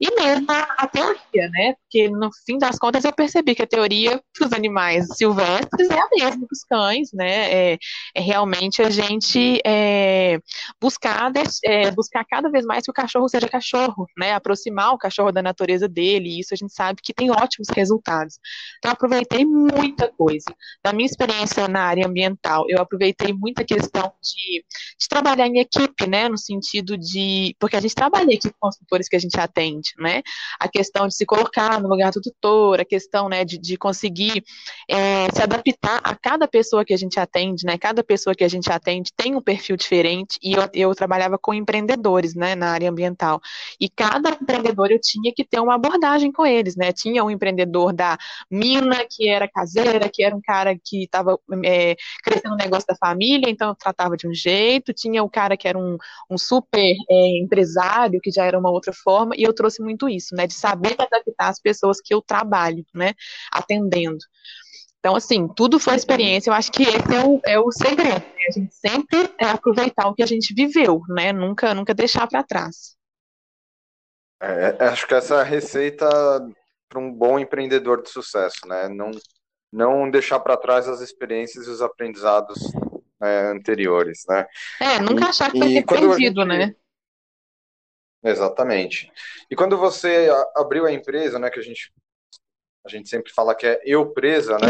e 0.00 0.14
mesmo 0.14 0.46
a, 0.50 0.86
teoria, 0.86 1.48
né? 1.50 1.74
Porque 1.74 2.08
no 2.08 2.30
fim 2.46 2.58
das 2.58 2.78
contas 2.78 3.04
eu 3.04 3.12
percebi 3.12 3.54
que 3.54 3.62
a 3.62 3.66
teoria 3.66 4.20
para 4.36 4.46
os 4.46 4.52
animais 4.52 5.06
silvestres 5.16 5.90
é 5.90 5.98
a 5.98 6.08
mesma 6.10 6.46
para 6.46 6.52
os 6.52 6.64
cães, 6.64 7.12
né? 7.12 7.52
É, 7.52 7.78
é, 8.14 8.20
realmente 8.20 8.82
a 8.82 8.90
gente 8.90 9.60
é, 9.64 10.38
buscar, 10.80 11.32
é, 11.64 11.90
buscar 11.90 12.24
cada 12.24 12.50
vez 12.50 12.64
mais 12.64 12.84
que 12.84 12.90
o 12.90 12.94
cachorro 12.94 13.28
seja 13.28 13.48
cachorro, 13.48 14.06
né? 14.16 14.32
Aproximar 14.32 14.92
o 14.92 14.98
cachorro 14.98 15.32
da 15.32 15.42
natureza 15.42 15.88
dele, 15.88 16.28
e 16.28 16.40
isso 16.40 16.54
a 16.54 16.56
gente 16.56 16.72
sabe 16.72 17.00
que 17.02 17.14
tem 17.14 17.30
ótimos 17.30 17.68
resultados. 17.74 18.38
Então, 18.78 18.90
aproveitei 18.90 19.44
muita 19.44 20.08
coisa. 20.08 20.46
Da 20.82 20.92
minha 20.92 21.06
experiência 21.06 21.68
na 21.68 21.82
área 21.82 22.06
ambiental, 22.06 22.64
eu 22.68 22.80
aproveitei 22.80 23.32
muita 23.32 23.64
questão 23.64 24.12
de, 24.22 24.64
de 24.98 25.08
trabalhar 25.08 25.46
em 25.46 25.58
equipe, 25.58 26.06
né? 26.06 26.28
No 26.28 26.38
sentido 26.38 26.96
de. 26.96 27.54
Porque 27.58 27.76
a 27.76 27.80
gente 27.80 27.94
trabalha 27.94 28.24
em 28.24 28.34
equipe 28.34 28.54
com 28.58 28.68
os 28.68 28.76
consultores 28.76 29.08
que 29.08 29.16
a 29.16 29.18
gente 29.18 29.38
atende 29.38 29.81
né? 29.98 30.22
A 30.58 30.68
questão 30.68 31.08
de 31.08 31.14
se 31.14 31.26
colocar 31.26 31.80
no 31.80 31.88
lugar 31.88 32.10
do 32.12 32.20
tutor, 32.20 32.80
a 32.80 32.84
questão, 32.84 33.28
né, 33.28 33.44
de, 33.44 33.58
de 33.58 33.76
conseguir 33.76 34.44
é, 34.88 35.30
se 35.32 35.42
adaptar 35.42 36.00
a 36.02 36.14
cada 36.14 36.46
pessoa 36.46 36.84
que 36.84 36.92
a 36.92 36.96
gente 36.96 37.18
atende, 37.18 37.64
né? 37.64 37.76
Cada 37.78 38.02
pessoa 38.04 38.34
que 38.34 38.44
a 38.44 38.48
gente 38.48 38.70
atende 38.70 39.12
tem 39.16 39.34
um 39.34 39.40
perfil 39.40 39.76
diferente 39.76 40.38
e 40.42 40.52
eu, 40.52 40.68
eu 40.72 40.94
trabalhava 40.94 41.38
com 41.38 41.54
empreendedores, 41.54 42.34
né, 42.34 42.54
na 42.54 42.70
área 42.70 42.90
ambiental. 42.90 43.40
E 43.80 43.88
cada 43.88 44.30
empreendedor 44.30 44.90
eu 44.90 45.00
tinha 45.00 45.32
que 45.34 45.44
ter 45.44 45.60
uma 45.60 45.74
abordagem 45.74 46.32
com 46.32 46.44
eles, 46.46 46.76
né? 46.76 46.92
Tinha 46.92 47.24
um 47.24 47.30
empreendedor 47.30 47.92
da 47.92 48.18
mina 48.50 49.04
que 49.08 49.28
era 49.28 49.48
caseira, 49.48 50.08
que 50.08 50.22
era 50.22 50.34
um 50.34 50.40
cara 50.40 50.76
que 50.82 51.04
estava 51.04 51.38
é, 51.64 51.96
crescendo 52.22 52.54
o 52.54 52.58
negócio 52.58 52.86
da 52.86 52.96
família, 52.96 53.50
então 53.50 53.68
eu 53.68 53.74
tratava 53.74 54.16
de 54.16 54.26
um 54.26 54.34
jeito. 54.34 54.92
Tinha 54.92 55.22
o 55.22 55.30
cara 55.30 55.56
que 55.56 55.68
era 55.68 55.78
um, 55.78 55.96
um 56.30 56.38
super 56.38 56.94
é, 57.10 57.38
empresário, 57.38 58.20
que 58.20 58.30
já 58.30 58.44
era 58.44 58.58
uma 58.58 58.70
outra 58.70 58.92
forma, 58.92 59.34
e 59.36 59.42
eu 59.42 59.54
trouxe 59.54 59.71
muito 59.80 60.08
isso, 60.08 60.34
né? 60.34 60.46
De 60.46 60.54
saber 60.54 60.96
adaptar 60.98 61.48
as 61.48 61.60
pessoas 61.60 62.00
que 62.00 62.12
eu 62.12 62.20
trabalho, 62.20 62.84
né? 62.94 63.14
Atendendo. 63.52 64.18
Então, 64.98 65.16
assim, 65.16 65.48
tudo 65.48 65.80
foi 65.80 65.96
experiência. 65.96 66.50
Eu 66.50 66.54
acho 66.54 66.70
que 66.70 66.84
esse 66.84 67.14
é 67.14 67.24
o, 67.24 67.40
é 67.44 67.58
o 67.58 67.72
segredo. 67.72 68.20
Né? 68.20 68.46
A 68.48 68.52
gente 68.52 68.74
sempre 68.74 69.34
é 69.36 69.46
aproveitar 69.46 70.06
o 70.06 70.14
que 70.14 70.22
a 70.22 70.26
gente 70.26 70.54
viveu, 70.54 71.02
né? 71.08 71.32
Nunca, 71.32 71.74
nunca 71.74 71.92
deixar 71.92 72.28
para 72.28 72.44
trás. 72.44 72.96
É, 74.40 74.76
é, 74.78 74.84
acho 74.86 75.06
que 75.06 75.14
essa 75.14 75.36
é 75.36 75.40
a 75.40 75.44
receita 75.44 76.08
para 76.88 77.00
um 77.00 77.12
bom 77.12 77.38
empreendedor 77.38 78.02
de 78.02 78.10
sucesso, 78.10 78.60
né? 78.66 78.88
Não, 78.88 79.10
não 79.72 80.10
deixar 80.10 80.38
para 80.38 80.56
trás 80.56 80.88
as 80.88 81.00
experiências 81.00 81.66
e 81.66 81.70
os 81.70 81.82
aprendizados 81.82 82.58
é, 83.20 83.46
anteriores, 83.46 84.24
né? 84.28 84.46
É, 84.80 85.00
nunca 85.00 85.30
achar 85.30 85.50
que 85.50 85.58
vai 85.58 85.68
ter 85.68 85.84
perdido, 85.84 86.44
né? 86.44 86.74
Exatamente. 88.24 89.10
E 89.50 89.56
quando 89.56 89.76
você 89.76 90.28
abriu 90.54 90.86
a 90.86 90.92
empresa, 90.92 91.38
né, 91.38 91.50
que 91.50 91.58
a 91.58 91.62
gente 91.62 91.92
a 92.84 92.88
gente 92.88 93.08
sempre 93.08 93.32
fala 93.32 93.54
que 93.54 93.64
é 93.66 93.80
eu 93.84 94.12
presa, 94.12 94.58
né? 94.58 94.66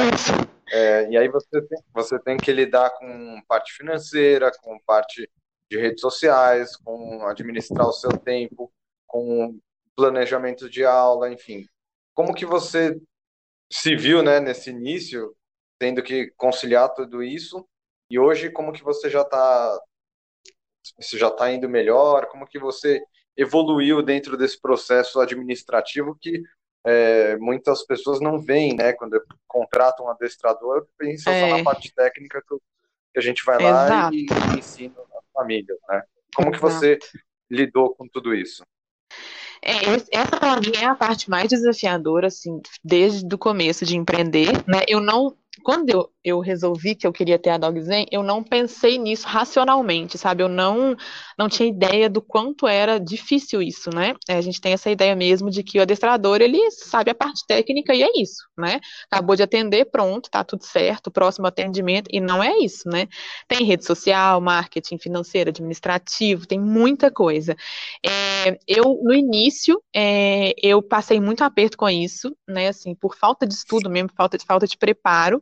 É, 0.70 1.08
e 1.10 1.16
aí 1.16 1.28
você 1.28 1.62
tem, 1.62 1.78
você 1.94 2.18
tem 2.18 2.36
que 2.36 2.52
lidar 2.52 2.90
com 2.90 3.40
parte 3.48 3.72
financeira, 3.72 4.50
com 4.62 4.78
parte 4.80 5.30
de 5.70 5.78
redes 5.78 6.00
sociais, 6.02 6.76
com 6.76 7.26
administrar 7.26 7.86
o 7.88 7.92
seu 7.92 8.10
tempo, 8.18 8.70
com 9.06 9.58
planejamento 9.96 10.68
de 10.68 10.84
aula, 10.84 11.32
enfim. 11.32 11.64
Como 12.14 12.34
que 12.34 12.44
você 12.44 12.98
se 13.70 13.96
viu, 13.96 14.22
né, 14.22 14.40
nesse 14.40 14.70
início, 14.70 15.34
tendo 15.78 16.02
que 16.02 16.30
conciliar 16.36 16.92
tudo 16.94 17.22
isso? 17.22 17.66
E 18.10 18.18
hoje, 18.18 18.50
como 18.50 18.72
que 18.72 18.82
você 18.82 19.08
já 19.08 19.22
está 19.22 19.80
você 20.98 21.18
já 21.18 21.28
está 21.28 21.50
indo 21.50 21.68
melhor? 21.68 22.26
Como 22.26 22.46
que 22.46 22.58
você 22.58 23.00
evoluiu 23.36 24.02
dentro 24.02 24.36
desse 24.36 24.60
processo 24.60 25.20
administrativo 25.20 26.16
que 26.20 26.42
é, 26.84 27.36
muitas 27.36 27.84
pessoas 27.84 28.20
não 28.20 28.38
veem, 28.38 28.74
né? 28.74 28.92
Quando 28.92 29.22
contratam 29.46 30.06
um 30.06 30.10
adestrador, 30.10 30.86
pensam 30.98 31.32
é. 31.32 31.40
só 31.40 31.46
na 31.48 31.58
é. 31.58 31.62
parte 31.62 31.94
técnica 31.94 32.42
que, 32.46 32.56
a 33.14 33.20
gente 33.20 33.44
vai 33.44 33.62
lá 33.62 34.10
e, 34.10 34.26
e, 34.26 34.58
ensina 34.58 34.94
as 34.98 35.24
famílias, 35.32 35.78
né? 35.88 36.02
Como 36.34 36.48
Exato. 36.48 36.66
que 36.66 36.72
você 36.72 36.98
lidou 37.50 37.94
com 37.94 38.08
tudo 38.08 38.34
isso? 38.34 38.62
É, 39.64 39.74
essa 40.10 40.40
para 40.40 40.60
mim 40.60 40.72
é 40.80 40.86
a 40.86 40.94
parte 40.94 41.30
mais 41.30 41.48
desafiadora, 41.48 42.26
assim, 42.26 42.60
desde 42.82 43.32
o 43.32 43.38
começo 43.38 43.84
de 43.84 43.96
empreender, 43.96 44.52
né? 44.66 44.82
Eu 44.88 45.00
não 45.00 45.36
quando 45.60 45.90
eu, 45.90 46.10
eu 46.24 46.40
resolvi 46.40 46.94
que 46.94 47.06
eu 47.06 47.12
queria 47.12 47.38
ter 47.38 47.50
a 47.50 47.58
Dog 47.58 47.78
Zen, 47.82 48.06
eu 48.10 48.22
não 48.22 48.42
pensei 48.42 48.96
nisso 48.96 49.26
racionalmente, 49.26 50.16
sabe? 50.16 50.42
Eu 50.42 50.48
não, 50.48 50.96
não 51.38 51.48
tinha 51.48 51.68
ideia 51.68 52.08
do 52.08 52.22
quanto 52.22 52.66
era 52.66 52.98
difícil 52.98 53.60
isso, 53.60 53.90
né? 53.90 54.14
É, 54.26 54.36
a 54.36 54.40
gente 54.40 54.60
tem 54.60 54.72
essa 54.72 54.90
ideia 54.90 55.14
mesmo 55.14 55.50
de 55.50 55.62
que 55.62 55.78
o 55.78 55.82
adestrador, 55.82 56.40
ele 56.40 56.70
sabe 56.70 57.10
a 57.10 57.14
parte 57.14 57.44
técnica 57.46 57.94
e 57.94 58.02
é 58.02 58.08
isso, 58.20 58.42
né? 58.56 58.80
Acabou 59.10 59.36
de 59.36 59.42
atender, 59.42 59.84
pronto, 59.90 60.30
tá 60.30 60.42
tudo 60.42 60.64
certo, 60.64 61.10
próximo 61.10 61.46
atendimento, 61.46 62.08
e 62.10 62.18
não 62.20 62.42
é 62.42 62.56
isso, 62.58 62.88
né? 62.88 63.06
Tem 63.46 63.64
rede 63.64 63.84
social, 63.84 64.40
marketing 64.40 64.98
financeiro, 64.98 65.50
administrativo, 65.50 66.46
tem 66.46 66.58
muita 66.58 67.10
coisa. 67.10 67.54
É, 68.04 68.58
eu, 68.66 68.98
no 69.02 69.12
início, 69.12 69.82
é, 69.94 70.54
eu 70.62 70.80
passei 70.80 71.20
muito 71.20 71.44
aperto 71.44 71.76
com 71.76 71.88
isso, 71.90 72.34
né? 72.48 72.68
Assim, 72.68 72.94
por 72.94 73.16
falta 73.16 73.46
de 73.46 73.52
estudo 73.52 73.90
mesmo, 73.90 74.10
falta 74.16 74.38
de, 74.38 74.44
falta 74.46 74.66
de 74.66 74.78
preparo, 74.78 75.41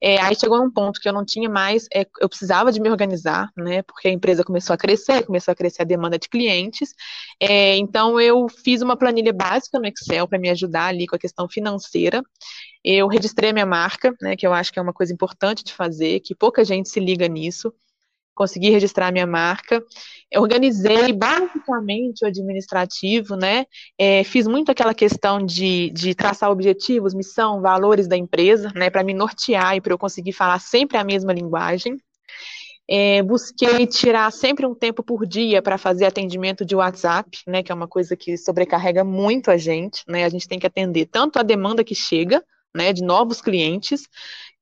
é, 0.00 0.20
aí 0.20 0.34
chegou 0.36 0.58
num 0.58 0.70
ponto 0.70 1.00
que 1.00 1.08
eu 1.08 1.12
não 1.12 1.24
tinha 1.24 1.48
mais, 1.48 1.86
é, 1.92 2.06
eu 2.20 2.28
precisava 2.28 2.70
de 2.70 2.80
me 2.80 2.88
organizar, 2.88 3.50
né? 3.56 3.82
Porque 3.82 4.06
a 4.06 4.12
empresa 4.12 4.44
começou 4.44 4.72
a 4.72 4.76
crescer, 4.76 5.26
começou 5.26 5.50
a 5.50 5.54
crescer 5.56 5.82
a 5.82 5.84
demanda 5.84 6.18
de 6.18 6.28
clientes. 6.28 6.94
É, 7.40 7.76
então 7.76 8.20
eu 8.20 8.46
fiz 8.48 8.80
uma 8.80 8.96
planilha 8.96 9.32
básica 9.32 9.78
no 9.78 9.86
Excel 9.86 10.28
para 10.28 10.38
me 10.38 10.50
ajudar 10.50 10.86
ali 10.86 11.06
com 11.06 11.16
a 11.16 11.18
questão 11.18 11.48
financeira. 11.48 12.22
Eu 12.84 13.08
registrei 13.08 13.50
a 13.50 13.52
minha 13.52 13.66
marca, 13.66 14.14
né? 14.22 14.36
Que 14.36 14.46
eu 14.46 14.52
acho 14.52 14.72
que 14.72 14.78
é 14.78 14.82
uma 14.82 14.92
coisa 14.92 15.12
importante 15.12 15.64
de 15.64 15.72
fazer, 15.72 16.20
que 16.20 16.34
pouca 16.34 16.64
gente 16.64 16.88
se 16.88 17.00
liga 17.00 17.26
nisso 17.26 17.74
consegui 18.38 18.70
registrar 18.70 19.10
minha 19.10 19.26
marca. 19.26 19.82
Eu 20.30 20.42
organizei 20.42 21.12
basicamente 21.12 22.24
o 22.24 22.28
administrativo, 22.28 23.34
né? 23.34 23.66
É, 23.98 24.22
fiz 24.22 24.46
muito 24.46 24.70
aquela 24.70 24.94
questão 24.94 25.44
de, 25.44 25.90
de 25.90 26.14
traçar 26.14 26.48
objetivos, 26.50 27.14
missão, 27.14 27.60
valores 27.60 28.06
da 28.06 28.16
empresa, 28.16 28.70
né? 28.76 28.90
Para 28.90 29.02
me 29.02 29.12
nortear 29.12 29.74
e 29.74 29.80
para 29.80 29.92
eu 29.92 29.98
conseguir 29.98 30.32
falar 30.32 30.60
sempre 30.60 30.96
a 30.96 31.02
mesma 31.02 31.32
linguagem. 31.32 31.96
É, 32.90 33.22
busquei 33.22 33.86
tirar 33.86 34.30
sempre 34.32 34.64
um 34.64 34.74
tempo 34.74 35.02
por 35.02 35.26
dia 35.26 35.60
para 35.60 35.76
fazer 35.76 36.06
atendimento 36.06 36.64
de 36.64 36.74
WhatsApp, 36.74 37.28
né, 37.46 37.62
que 37.62 37.70
é 37.70 37.74
uma 37.74 37.86
coisa 37.86 38.16
que 38.16 38.38
sobrecarrega 38.38 39.04
muito 39.04 39.50
a 39.50 39.58
gente, 39.58 40.02
né, 40.08 40.24
a 40.24 40.28
gente 40.30 40.48
tem 40.48 40.58
que 40.58 40.66
atender 40.66 41.04
tanto 41.04 41.38
a 41.38 41.42
demanda 41.42 41.84
que 41.84 41.94
chega, 41.94 42.42
né, 42.74 42.92
de 42.92 43.02
novos 43.02 43.40
clientes, 43.40 44.02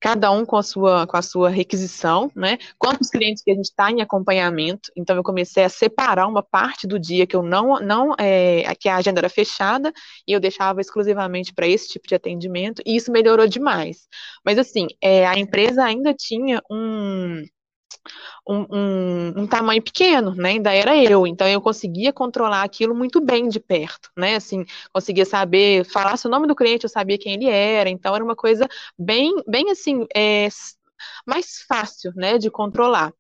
cada 0.01 0.31
um 0.31 0.45
com 0.45 0.57
a 0.57 0.63
sua, 0.63 1.07
com 1.07 1.17
a 1.17 1.23
sua 1.23 1.49
requisição, 1.49 2.31
né? 2.35 2.59
Quantos 2.79 3.11
clientes 3.11 3.43
que 3.43 3.51
a 3.51 3.55
gente 3.55 3.67
está 3.67 3.91
em 3.91 4.03
acompanhamento. 4.03 4.91
Então, 4.97 5.17
eu 5.17 5.23
comecei 5.23 5.65
a 5.65 5.69
separar 5.69 6.27
uma 6.27 6.43
parte 6.43 6.87
do 6.87 6.99
dia 6.99 7.27
que 7.27 7.35
eu 7.35 7.43
não, 7.43 7.81
não 7.81 8.15
é, 8.19 8.75
que 8.75 8.89
a 8.89 8.97
agenda 8.97 9.21
era 9.21 9.29
fechada 9.29 9.93
e 10.27 10.33
eu 10.33 10.41
deixava 10.41 10.81
exclusivamente 10.81 11.53
para 11.55 11.67
esse 11.67 11.89
tipo 11.89 12.07
de 12.07 12.15
atendimento, 12.15 12.83
e 12.85 12.97
isso 12.97 13.11
melhorou 13.11 13.47
demais. 13.49 14.07
Mas, 14.45 14.59
assim, 14.59 14.87
é, 15.03 15.27
a 15.27 15.39
empresa 15.39 15.85
ainda 15.85 16.15
tinha 16.15 16.63
um 16.71 17.43
um, 18.49 18.67
um, 18.71 19.33
um, 19.43 19.47
tamanho 19.47 19.83
pequeno, 19.83 20.35
né? 20.35 20.51
Ainda 20.51 20.73
era 20.73 20.97
eu, 20.97 21.27
então 21.27 21.47
eu 21.49 21.61
conseguia 21.61 22.13
controlar 22.13 22.63
aquilo 22.63 22.95
muito 22.95 23.21
bem 23.21 23.49
de 23.49 23.61
perto, 23.61 24.11
né? 24.17 24.37
Assim, 24.37 24.65
conseguia 24.93 25.25
saber, 25.25 25.85
falasse 25.85 26.27
o 26.27 26.31
nome 26.31 26.47
do 26.47 26.55
cliente, 26.55 26.85
eu 26.85 26.91
sabia 26.91 27.19
quem 27.19 27.35
ele 27.35 27.49
era, 27.49 27.91
então 27.91 28.15
era 28.15 28.25
uma 28.25 28.37
coisa 28.37 28.69
bem, 28.99 29.35
bem 29.47 29.71
assim, 29.71 30.07
é, 30.15 30.49
mais 31.27 31.63
fácil, 31.69 32.13
né, 32.15 32.39
de 32.39 32.51
controlar. 32.51 33.13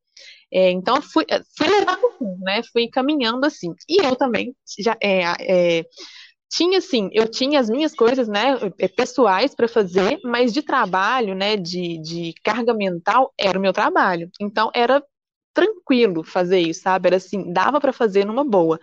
É, 0.52 0.70
então 0.70 1.02
fui, 1.02 1.26
fui 1.56 1.66
levando, 1.66 2.38
né? 2.40 2.62
Fui 2.72 2.88
caminhando 2.88 3.44
assim. 3.44 3.74
E 3.88 4.04
eu 4.04 4.14
também 4.16 4.54
já 4.78 4.96
é, 5.02 5.22
é 5.40 5.84
tinha 6.50 6.78
assim, 6.78 7.10
eu 7.12 7.28
tinha 7.28 7.60
as 7.60 7.68
minhas 7.68 7.94
coisas, 7.94 8.28
né, 8.28 8.56
eh, 8.78 8.88
pessoais 8.88 9.54
para 9.54 9.68
fazer, 9.68 10.18
mas 10.24 10.52
de 10.52 10.62
trabalho, 10.62 11.34
né, 11.34 11.56
de, 11.56 11.98
de 11.98 12.34
carga 12.42 12.72
mental, 12.74 13.32
era 13.38 13.58
o 13.58 13.62
meu 13.62 13.72
trabalho. 13.72 14.30
Então, 14.40 14.70
era 14.74 15.02
tranquilo 15.54 16.22
fazer 16.22 16.60
isso, 16.60 16.82
sabe? 16.82 17.08
Era 17.08 17.16
assim, 17.16 17.52
dava 17.52 17.80
para 17.80 17.92
fazer 17.92 18.24
numa 18.26 18.44
boa. 18.44 18.78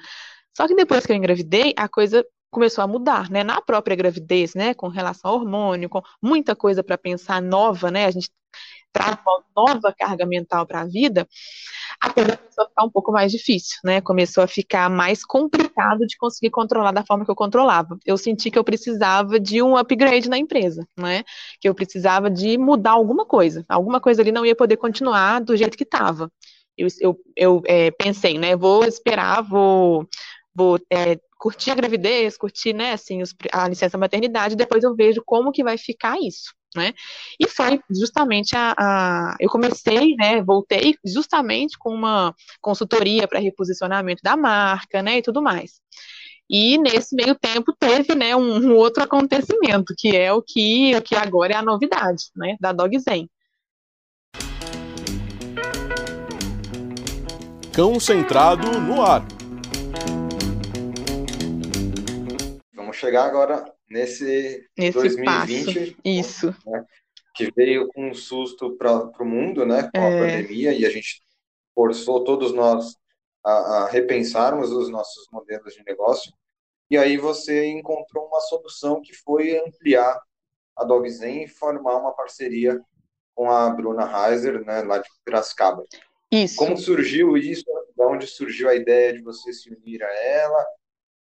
Só 0.55 0.67
que 0.67 0.75
depois 0.75 1.05
que 1.05 1.11
eu 1.11 1.15
engravidei, 1.15 1.73
a 1.77 1.87
coisa 1.87 2.25
começou 2.51 2.83
a 2.83 2.87
mudar, 2.87 3.29
né? 3.29 3.43
Na 3.43 3.61
própria 3.61 3.95
gravidez, 3.95 4.55
né? 4.55 4.73
Com 4.73 4.87
relação 4.87 5.31
ao 5.31 5.37
hormônio, 5.37 5.89
com 5.89 6.01
muita 6.21 6.55
coisa 6.55 6.83
para 6.83 6.97
pensar 6.97 7.41
nova, 7.41 7.91
né? 7.91 8.05
A 8.05 8.11
gente 8.11 8.29
traz 8.93 9.17
uma 9.25 9.43
nova 9.55 9.93
carga 9.97 10.25
mental 10.25 10.65
para 10.65 10.81
a 10.81 10.85
vida, 10.85 11.27
a 11.99 12.09
coisa 12.13 12.37
começou 12.37 12.63
a 12.63 12.67
ficar 12.67 12.83
um 12.85 12.89
pouco 12.89 13.11
mais 13.11 13.31
difícil, 13.31 13.79
né? 13.83 13.99
Começou 13.99 14.43
a 14.43 14.47
ficar 14.47 14.89
mais 14.89 15.25
complicado 15.25 16.05
de 16.05 16.15
conseguir 16.17 16.51
controlar 16.51 16.91
da 16.91 17.03
forma 17.03 17.25
que 17.25 17.31
eu 17.31 17.35
controlava. 17.35 17.97
Eu 18.05 18.17
senti 18.17 18.51
que 18.51 18.57
eu 18.57 18.63
precisava 18.63 19.39
de 19.39 19.61
um 19.61 19.75
upgrade 19.75 20.29
na 20.29 20.37
empresa, 20.37 20.87
né? 20.97 21.23
Que 21.59 21.67
eu 21.67 21.73
precisava 21.73 22.29
de 22.29 22.57
mudar 22.57 22.91
alguma 22.91 23.25
coisa. 23.25 23.65
Alguma 23.67 23.99
coisa 23.99 24.21
ali 24.21 24.31
não 24.31 24.45
ia 24.45 24.55
poder 24.55 24.77
continuar 24.77 25.41
do 25.41 25.57
jeito 25.57 25.77
que 25.77 25.83
estava. 25.83 26.31
Eu, 26.77 26.87
eu, 27.01 27.19
eu 27.35 27.61
é, 27.65 27.91
pensei, 27.91 28.37
né? 28.37 28.55
Vou 28.55 28.85
esperar, 28.85 29.41
vou 29.41 30.07
vou 30.55 30.79
é, 30.91 31.17
curtir 31.43 31.71
a 31.71 31.75
gravidez, 31.75 32.37
curtir, 32.37 32.73
né, 32.73 32.93
assim, 32.93 33.21
os, 33.21 33.35
a 33.51 33.67
licença 33.67 33.97
maternidade, 33.97 34.55
depois 34.55 34.83
eu 34.83 34.95
vejo 34.95 35.21
como 35.25 35.51
que 35.51 35.63
vai 35.63 35.77
ficar 35.77 36.17
isso, 36.21 36.53
né? 36.75 36.93
E 37.39 37.47
foi 37.47 37.79
justamente 37.89 38.55
a, 38.55 38.73
a 38.77 39.35
eu 39.39 39.49
comecei, 39.49 40.15
né, 40.15 40.41
voltei 40.41 40.95
justamente 41.05 41.77
com 41.77 41.89
uma 41.93 42.33
consultoria 42.61 43.27
para 43.27 43.39
reposicionamento 43.39 44.21
da 44.23 44.35
marca, 44.35 45.01
né, 45.01 45.17
e 45.17 45.21
tudo 45.21 45.41
mais. 45.41 45.81
E 46.49 46.77
nesse 46.77 47.15
meio 47.15 47.35
tempo 47.35 47.73
teve, 47.77 48.15
né, 48.15 48.35
um, 48.35 48.57
um 48.57 48.75
outro 48.75 49.03
acontecimento, 49.03 49.93
que 49.97 50.15
é 50.15 50.31
o 50.31 50.41
que, 50.41 50.95
o 50.95 51.01
que 51.01 51.15
agora 51.15 51.53
é 51.53 51.55
a 51.55 51.61
novidade, 51.61 52.25
né, 52.35 52.57
da 52.59 52.71
Dog 52.71 52.97
Zen. 52.99 53.29
Cão 57.73 57.99
centrado 57.99 58.79
no 58.79 59.01
ar. 59.01 59.25
vamos 62.93 62.99
chegar 62.99 63.25
agora 63.25 63.72
nesse, 63.93 64.67
nesse 64.77 64.93
2020. 64.93 65.23
Passo. 65.23 65.97
Isso. 66.03 66.55
Né, 66.65 66.85
que 67.35 67.51
veio 67.55 67.87
com 67.87 68.09
um 68.09 68.13
susto 68.13 68.75
para 68.75 69.09
o 69.19 69.25
mundo, 69.25 69.65
né? 69.65 69.89
Com 69.93 70.01
é. 70.01 70.07
a 70.07 70.19
pandemia, 70.19 70.73
e 70.73 70.85
a 70.85 70.89
gente 70.89 71.21
forçou 71.73 72.23
todos 72.23 72.53
nós 72.53 72.95
a, 73.43 73.51
a 73.51 73.89
repensarmos 73.89 74.71
os 74.71 74.89
nossos 74.89 75.27
modelos 75.31 75.73
de 75.73 75.83
negócio. 75.83 76.31
E 76.89 76.97
aí 76.97 77.17
você 77.17 77.65
encontrou 77.67 78.27
uma 78.27 78.39
solução 78.41 79.01
que 79.01 79.13
foi 79.13 79.57
ampliar 79.57 80.21
a 80.75 80.83
Dogzen 80.83 81.43
e 81.43 81.47
formar 81.47 81.97
uma 81.97 82.13
parceria 82.13 82.79
com 83.33 83.49
a 83.49 83.69
Bruna 83.69 84.29
Heiser, 84.29 84.63
né, 84.63 84.81
lá 84.83 84.99
de 84.99 85.09
Piracicaba. 85.25 85.83
Isso. 86.31 86.55
Como 86.55 86.77
surgiu 86.77 87.35
isso? 87.35 87.63
De 87.95 88.03
onde 88.03 88.27
surgiu 88.27 88.69
a 88.69 88.75
ideia 88.75 89.13
de 89.13 89.21
você 89.21 89.51
se 89.53 89.73
unir 89.73 90.03
a 90.03 90.13
ela? 90.23 90.65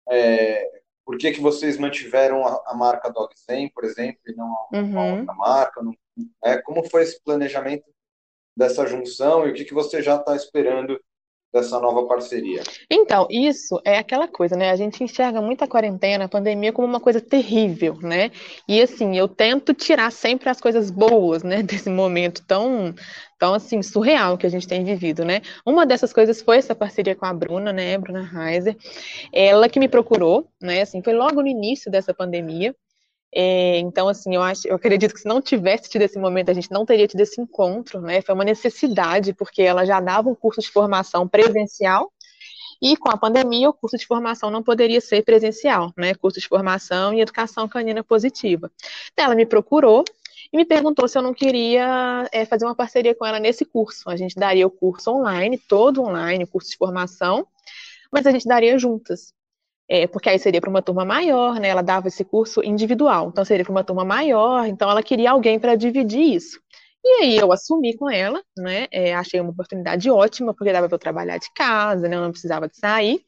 É, 0.09 0.81
por 1.11 1.17
que, 1.17 1.33
que 1.33 1.41
vocês 1.41 1.77
mantiveram 1.77 2.47
a, 2.47 2.63
a 2.67 2.73
marca 2.73 3.09
Dog 3.09 3.33
Zen, 3.37 3.67
por 3.75 3.83
exemplo, 3.83 4.21
e 4.27 4.33
não 4.33 4.47
uhum. 4.71 4.91
uma 4.91 5.05
outra 5.17 5.33
marca? 5.33 5.83
Não, 5.83 5.93
é, 6.41 6.57
como 6.61 6.89
foi 6.89 7.03
esse 7.03 7.21
planejamento 7.21 7.83
dessa 8.55 8.87
junção 8.87 9.45
e 9.45 9.51
o 9.51 9.53
que, 9.53 9.65
que 9.65 9.73
você 9.73 10.01
já 10.01 10.15
está 10.15 10.37
esperando 10.37 10.97
dessa 11.53 11.79
nova 11.79 12.05
parceria? 12.05 12.63
Então, 12.89 13.27
isso 13.29 13.79
é 13.83 13.97
aquela 13.97 14.27
coisa, 14.27 14.55
né? 14.55 14.71
A 14.71 14.75
gente 14.75 15.03
enxerga 15.03 15.41
muito 15.41 15.63
a 15.63 15.67
quarentena, 15.67 16.25
a 16.25 16.29
pandemia 16.29 16.71
como 16.71 16.87
uma 16.87 16.99
coisa 16.99 17.19
terrível, 17.19 17.97
né? 18.01 18.31
E 18.67 18.81
assim, 18.81 19.17
eu 19.17 19.27
tento 19.27 19.73
tirar 19.73 20.11
sempre 20.11 20.49
as 20.49 20.61
coisas 20.61 20.89
boas, 20.89 21.43
né, 21.43 21.61
desse 21.63 21.89
momento 21.89 22.43
tão 22.47 22.93
tão 23.37 23.55
assim 23.55 23.81
surreal 23.81 24.37
que 24.37 24.45
a 24.45 24.49
gente 24.49 24.67
tem 24.67 24.83
vivido, 24.83 25.25
né? 25.25 25.41
Uma 25.65 25.83
dessas 25.83 26.13
coisas 26.13 26.41
foi 26.41 26.57
essa 26.57 26.75
parceria 26.75 27.15
com 27.15 27.25
a 27.25 27.33
Bruna, 27.33 27.73
né, 27.73 27.97
Bruna 27.97 28.21
Heiser. 28.21 28.77
Ela 29.33 29.67
que 29.67 29.79
me 29.79 29.87
procurou, 29.87 30.47
né, 30.61 30.81
assim, 30.81 31.01
foi 31.01 31.13
logo 31.13 31.41
no 31.41 31.47
início 31.47 31.91
dessa 31.91 32.13
pandemia. 32.13 32.75
É, 33.33 33.79
então, 33.79 34.09
assim, 34.09 34.35
eu 34.35 34.41
acho, 34.41 34.67
eu 34.67 34.75
acredito 34.75 35.13
que 35.13 35.21
se 35.21 35.27
não 35.27 35.41
tivesse 35.41 35.89
tido 35.89 36.01
esse 36.01 36.19
momento, 36.19 36.51
a 36.51 36.53
gente 36.53 36.69
não 36.69 36.85
teria 36.85 37.07
tido 37.07 37.21
esse 37.21 37.39
encontro, 37.39 38.01
né? 38.01 38.21
Foi 38.21 38.35
uma 38.35 38.43
necessidade, 38.43 39.33
porque 39.33 39.61
ela 39.61 39.85
já 39.85 40.01
dava 40.01 40.29
um 40.29 40.35
curso 40.35 40.59
de 40.59 40.69
formação 40.69 41.27
presencial, 41.27 42.11
e 42.81 42.97
com 42.97 43.09
a 43.09 43.17
pandemia, 43.17 43.69
o 43.69 43.73
curso 43.73 43.95
de 43.95 44.05
formação 44.05 44.49
não 44.49 44.63
poderia 44.63 44.99
ser 44.99 45.23
presencial, 45.23 45.93
né? 45.95 46.13
Curso 46.15 46.39
de 46.39 46.47
formação 46.47 47.13
e 47.13 47.21
educação 47.21 47.67
canina 47.69 48.03
positiva. 48.03 48.71
Então, 49.13 49.25
ela 49.25 49.35
me 49.35 49.45
procurou 49.45 50.03
e 50.51 50.57
me 50.57 50.65
perguntou 50.65 51.07
se 51.07 51.17
eu 51.17 51.21
não 51.21 51.33
queria 51.33 52.27
é, 52.31 52.45
fazer 52.45 52.65
uma 52.65 52.75
parceria 52.75 53.15
com 53.15 53.25
ela 53.25 53.39
nesse 53.39 53.63
curso. 53.63 54.09
A 54.09 54.17
gente 54.17 54.35
daria 54.35 54.67
o 54.67 54.71
curso 54.71 55.11
online, 55.11 55.57
todo 55.57 56.01
online, 56.01 56.43
o 56.43 56.47
curso 56.47 56.71
de 56.71 56.77
formação, 56.77 57.47
mas 58.11 58.25
a 58.25 58.31
gente 58.31 58.47
daria 58.47 58.77
juntas 58.77 59.33
é, 59.93 60.07
porque 60.07 60.29
aí 60.29 60.39
seria 60.39 60.61
para 60.61 60.69
uma 60.69 60.81
turma 60.81 61.03
maior, 61.03 61.59
né? 61.59 61.67
Ela 61.67 61.81
dava 61.81 62.07
esse 62.07 62.23
curso 62.23 62.63
individual, 62.63 63.27
então 63.27 63.43
seria 63.43 63.65
para 63.65 63.73
uma 63.73 63.83
turma 63.83 64.05
maior, 64.05 64.65
então 64.65 64.89
ela 64.89 65.03
queria 65.03 65.31
alguém 65.31 65.59
para 65.59 65.75
dividir 65.75 66.33
isso. 66.33 66.61
E 67.03 67.09
aí 67.23 67.37
eu 67.37 67.51
assumi 67.51 67.97
com 67.97 68.09
ela, 68.09 68.41
né? 68.57 68.87
É, 68.89 69.13
achei 69.13 69.41
uma 69.41 69.51
oportunidade 69.51 70.09
ótima, 70.09 70.53
porque 70.53 70.71
dava 70.71 70.87
para 70.87 70.95
eu 70.95 70.99
trabalhar 70.99 71.37
de 71.37 71.51
casa, 71.53 72.07
né? 72.07 72.15
Eu 72.15 72.21
não 72.21 72.31
precisava 72.31 72.69
de 72.69 72.77
sair. 72.77 73.21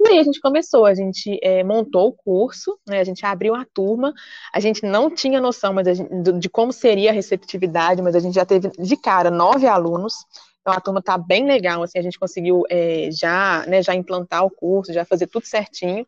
E 0.00 0.08
aí 0.08 0.18
a 0.18 0.24
gente 0.24 0.40
começou, 0.40 0.84
a 0.84 0.94
gente 0.96 1.38
é, 1.40 1.62
montou 1.62 2.08
o 2.08 2.12
curso, 2.12 2.76
né, 2.86 2.98
a 2.98 3.04
gente 3.04 3.24
abriu 3.24 3.54
a 3.54 3.64
turma, 3.64 4.12
a 4.52 4.58
gente 4.58 4.84
não 4.84 5.08
tinha 5.08 5.40
noção 5.40 5.72
mas 5.72 5.96
gente, 5.96 6.10
de 6.40 6.48
como 6.50 6.72
seria 6.72 7.10
a 7.10 7.12
receptividade, 7.12 8.02
mas 8.02 8.16
a 8.16 8.18
gente 8.18 8.34
já 8.34 8.44
teve 8.44 8.68
de 8.76 8.96
cara 8.96 9.30
nove 9.30 9.68
alunos, 9.68 10.14
então 10.64 10.72
a 10.72 10.80
turma 10.80 11.00
está 11.00 11.18
bem 11.18 11.44
legal, 11.44 11.82
assim, 11.82 11.98
a 11.98 12.02
gente 12.02 12.18
conseguiu 12.18 12.62
é, 12.70 13.10
já, 13.12 13.66
né, 13.66 13.82
já 13.82 13.94
implantar 13.94 14.46
o 14.46 14.50
curso, 14.50 14.94
já 14.94 15.04
fazer 15.04 15.26
tudo 15.26 15.44
certinho. 15.44 16.06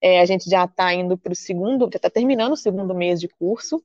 É, 0.00 0.20
a 0.20 0.24
gente 0.24 0.50
já 0.50 0.64
está 0.64 0.92
indo 0.92 1.16
para 1.16 1.32
o 1.32 1.36
segundo, 1.36 1.84
já 1.84 1.98
está 1.98 2.10
terminando 2.10 2.54
o 2.54 2.56
segundo 2.56 2.92
mês 2.96 3.20
de 3.20 3.28
curso. 3.28 3.80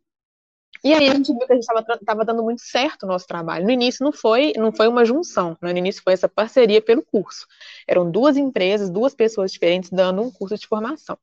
E 0.84 0.92
aí 0.92 1.08
a 1.08 1.14
gente 1.14 1.32
viu 1.32 1.46
que 1.46 1.54
a 1.54 1.56
gente 1.56 1.68
estava 2.02 2.26
dando 2.26 2.44
muito 2.44 2.64
certo 2.64 3.04
o 3.04 3.08
nosso 3.08 3.28
trabalho. 3.28 3.66
No 3.66 3.70
início 3.70 4.04
não 4.04 4.12
foi, 4.12 4.54
não 4.58 4.72
foi 4.72 4.88
uma 4.88 5.06
junção, 5.06 5.56
né? 5.62 5.72
no 5.72 5.78
início 5.78 6.02
foi 6.04 6.14
essa 6.14 6.28
parceria 6.28 6.82
pelo 6.82 7.04
curso. 7.04 7.46
Eram 7.88 8.10
duas 8.10 8.38
empresas, 8.38 8.90
duas 8.90 9.14
pessoas 9.14 9.52
diferentes 9.52 9.92
dando 9.92 10.24
um 10.24 10.32
curso 10.32 10.58
de 10.58 10.66
formação. 10.66 11.16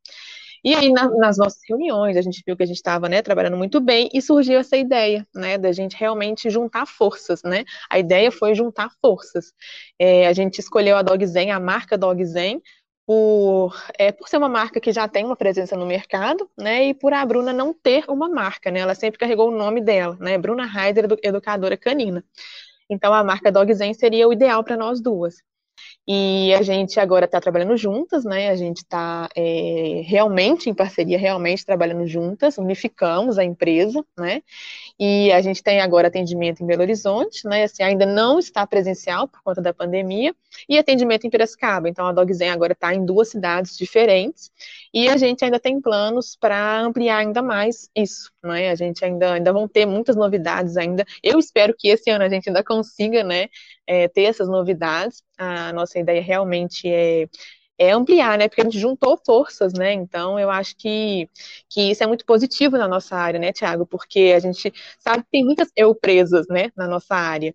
E 0.64 0.74
aí, 0.74 0.90
na, 0.90 1.11
nas 1.11 1.37
nossas 1.37 1.61
reuniões, 1.68 2.16
a 2.16 2.22
gente 2.22 2.42
viu 2.46 2.57
que 2.57 2.62
a 2.62 2.66
gente 2.66 2.77
estava 2.77 3.07
né, 3.09 3.20
trabalhando 3.20 3.57
muito 3.57 3.81
bem 3.81 4.09
e 4.14 4.22
surgiu 4.22 4.59
essa 4.59 4.77
ideia, 4.77 5.27
né, 5.35 5.59
da 5.59 5.70
gente 5.72 5.94
realmente 5.94 6.48
juntar 6.48 6.87
forças, 6.87 7.42
né? 7.42 7.64
A 7.90 7.98
ideia 7.98 8.33
foi 8.33 8.55
juntar 8.55 8.90
forças. 9.00 9.53
É, 9.98 10.27
a 10.27 10.33
gente 10.33 10.59
escolheu 10.61 10.96
a 10.96 11.03
Dog 11.03 11.24
Zen, 11.27 11.50
a 11.50 11.61
marca 11.61 11.98
Dog 11.98 12.24
Zen, 12.24 12.62
por, 13.07 13.74
é, 13.98 14.11
por 14.11 14.29
ser 14.29 14.38
uma 14.38 14.48
marca 14.48 14.81
que 14.81 14.90
já 14.90 15.07
tem 15.07 15.24
uma 15.24 15.37
presença 15.37 15.77
no 15.77 15.87
mercado, 15.87 16.50
né, 16.59 16.87
e 16.88 16.94
por 16.94 17.12
a 17.12 17.24
Bruna 17.27 17.53
não 17.53 17.74
ter 17.74 18.05
uma 18.09 18.29
marca, 18.29 18.70
né, 18.70 18.81
ela 18.81 18.94
sempre 18.94 19.18
carregou 19.18 19.48
o 19.48 19.57
nome 19.57 19.81
dela, 19.83 20.16
né, 20.20 20.38
Bruna 20.38 20.64
Heider, 20.64 21.07
educadora 21.22 21.77
canina. 21.77 22.24
Então, 22.88 23.12
a 23.12 23.22
marca 23.24 23.53
Dog 23.53 23.72
Zen 23.74 23.94
seria 23.94 24.29
o 24.29 24.33
ideal 24.33 24.64
para 24.64 24.77
nós 24.77 25.00
duas. 25.00 25.37
E 26.07 26.55
a 26.55 26.63
gente 26.63 27.01
agora 27.01 27.25
está 27.25 27.41
trabalhando 27.41 27.77
juntas, 27.77 28.25
né? 28.25 28.51
A 28.51 28.57
gente 28.57 28.79
está 28.79 29.29
é, 29.37 30.03
realmente 30.07 30.69
em 30.69 30.75
parceria, 30.75 31.19
realmente 31.19 31.65
trabalhando 31.65 32.07
juntas, 32.07 32.59
unificamos 32.59 33.39
a 33.39 33.45
empresa, 33.45 34.05
né? 34.19 34.43
E 34.98 35.33
a 35.33 35.40
gente 35.40 35.62
tem 35.62 35.80
agora 35.80 36.07
atendimento 36.07 36.62
em 36.62 36.66
Belo 36.66 36.83
Horizonte, 36.83 37.46
né? 37.48 37.64
Assim, 37.64 37.83
ainda 37.83 38.07
não 38.07 38.38
está 38.38 38.64
presencial 38.66 39.26
por 39.26 39.42
conta 39.42 39.61
da 39.61 39.74
pandemia, 39.74 40.35
e 40.68 40.78
atendimento 40.78 41.26
em 41.26 41.30
Piracicaba. 41.30 41.88
Então 41.88 42.07
a 42.07 42.12
Dogzen 42.12 42.50
agora 42.50 42.72
está 42.74 42.94
em 42.94 43.04
duas 43.04 43.28
cidades 43.28 43.76
diferentes, 43.76 44.50
e 44.92 45.09
a 45.09 45.16
gente 45.16 45.44
ainda 45.44 45.59
tem 45.59 45.80
planos 45.80 46.37
para 46.37 46.80
ampliar 46.80 47.18
ainda 47.18 47.42
mais 47.42 47.90
isso, 47.94 48.30
né? 48.42 48.70
A 48.70 48.74
gente 48.76 49.04
ainda, 49.04 49.33
ainda 49.35 49.52
vão 49.52 49.66
ter 49.66 49.85
muitas 49.85 50.14
novidades 50.14 50.76
ainda. 50.76 51.04
Eu 51.22 51.38
espero 51.40 51.74
que 51.76 51.88
esse 51.88 52.11
ano 52.11 52.24
a 52.24 52.28
gente 52.28 52.48
ainda 52.48 52.62
consiga, 52.62 53.24
né? 53.24 53.48
É, 53.87 54.07
ter 54.09 54.22
essas 54.22 54.48
novidades. 54.48 55.22
A 55.37 55.72
nossa 55.72 55.98
ideia 55.98 56.22
realmente 56.22 56.88
é 56.88 57.26
é 57.79 57.91
ampliar, 57.91 58.39
né? 58.39 58.49
Porque 58.49 58.61
a 58.61 58.65
gente 58.65 58.79
juntou 58.79 59.19
forças, 59.25 59.73
né? 59.73 59.93
Então, 59.93 60.39
eu 60.39 60.51
acho 60.51 60.77
que, 60.77 61.29
que 61.69 61.91
isso 61.91 62.03
é 62.03 62.07
muito 62.07 62.25
positivo 62.25 62.77
na 62.79 62.89
nossa 62.89 63.17
área, 63.17 63.41
né, 63.41 63.53
Tiago? 63.53 63.87
Porque 63.87 64.33
a 64.37 64.41
gente 64.41 64.73
sabe 64.99 65.25
que 65.25 65.31
tem 65.31 65.45
muitas 65.45 65.69
eu 65.77 65.95
presas, 65.95 66.47
né, 66.49 66.71
na 66.77 66.87
nossa 66.87 67.15
área. 67.15 67.55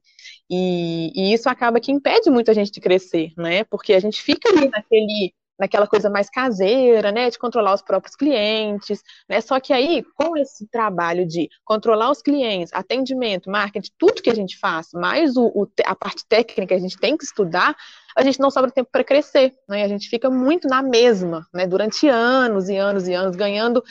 E, 0.49 1.11
e 1.15 1.33
isso 1.33 1.49
acaba 1.49 1.79
que 1.79 1.91
impede 1.91 2.29
muito 2.29 2.51
a 2.51 2.53
gente 2.53 2.71
de 2.71 2.81
crescer, 2.81 3.31
né? 3.37 3.63
Porque 3.65 3.93
a 3.93 3.99
gente 3.99 4.21
fica 4.21 4.49
ali 4.49 4.69
naquele 4.69 5.33
naquela 5.59 5.85
coisa 5.85 6.09
mais 6.09 6.29
caseira, 6.29 7.11
né, 7.11 7.29
de 7.29 7.37
controlar 7.37 7.73
os 7.73 7.81
próprios 7.81 8.15
clientes, 8.15 9.03
né? 9.27 9.41
Só 9.41 9.59
que 9.59 9.73
aí, 9.73 10.03
com 10.15 10.37
esse 10.37 10.65
trabalho 10.67 11.27
de 11.27 11.49
controlar 11.65 12.09
os 12.09 12.21
clientes, 12.21 12.73
atendimento, 12.73 13.49
marketing, 13.49 13.91
tudo 13.97 14.21
que 14.21 14.29
a 14.29 14.35
gente 14.35 14.57
faz, 14.57 14.89
mais 14.93 15.35
o, 15.35 15.47
o 15.47 15.67
a 15.85 15.95
parte 15.95 16.25
técnica 16.27 16.67
que 16.67 16.73
a 16.73 16.79
gente 16.79 16.97
tem 16.97 17.17
que 17.17 17.25
estudar, 17.25 17.75
a 18.15 18.23
gente 18.23 18.39
não 18.39 18.49
sobra 18.49 18.71
tempo 18.71 18.89
para 18.91 19.03
crescer, 19.03 19.53
né? 19.67 19.83
A 19.83 19.87
gente 19.87 20.09
fica 20.09 20.29
muito 20.29 20.67
na 20.67 20.81
mesma, 20.81 21.45
né? 21.53 21.67
Durante 21.67 22.07
anos 22.07 22.69
e 22.69 22.77
anos 22.77 23.07
e 23.07 23.13
anos 23.13 23.35
ganhando 23.35 23.83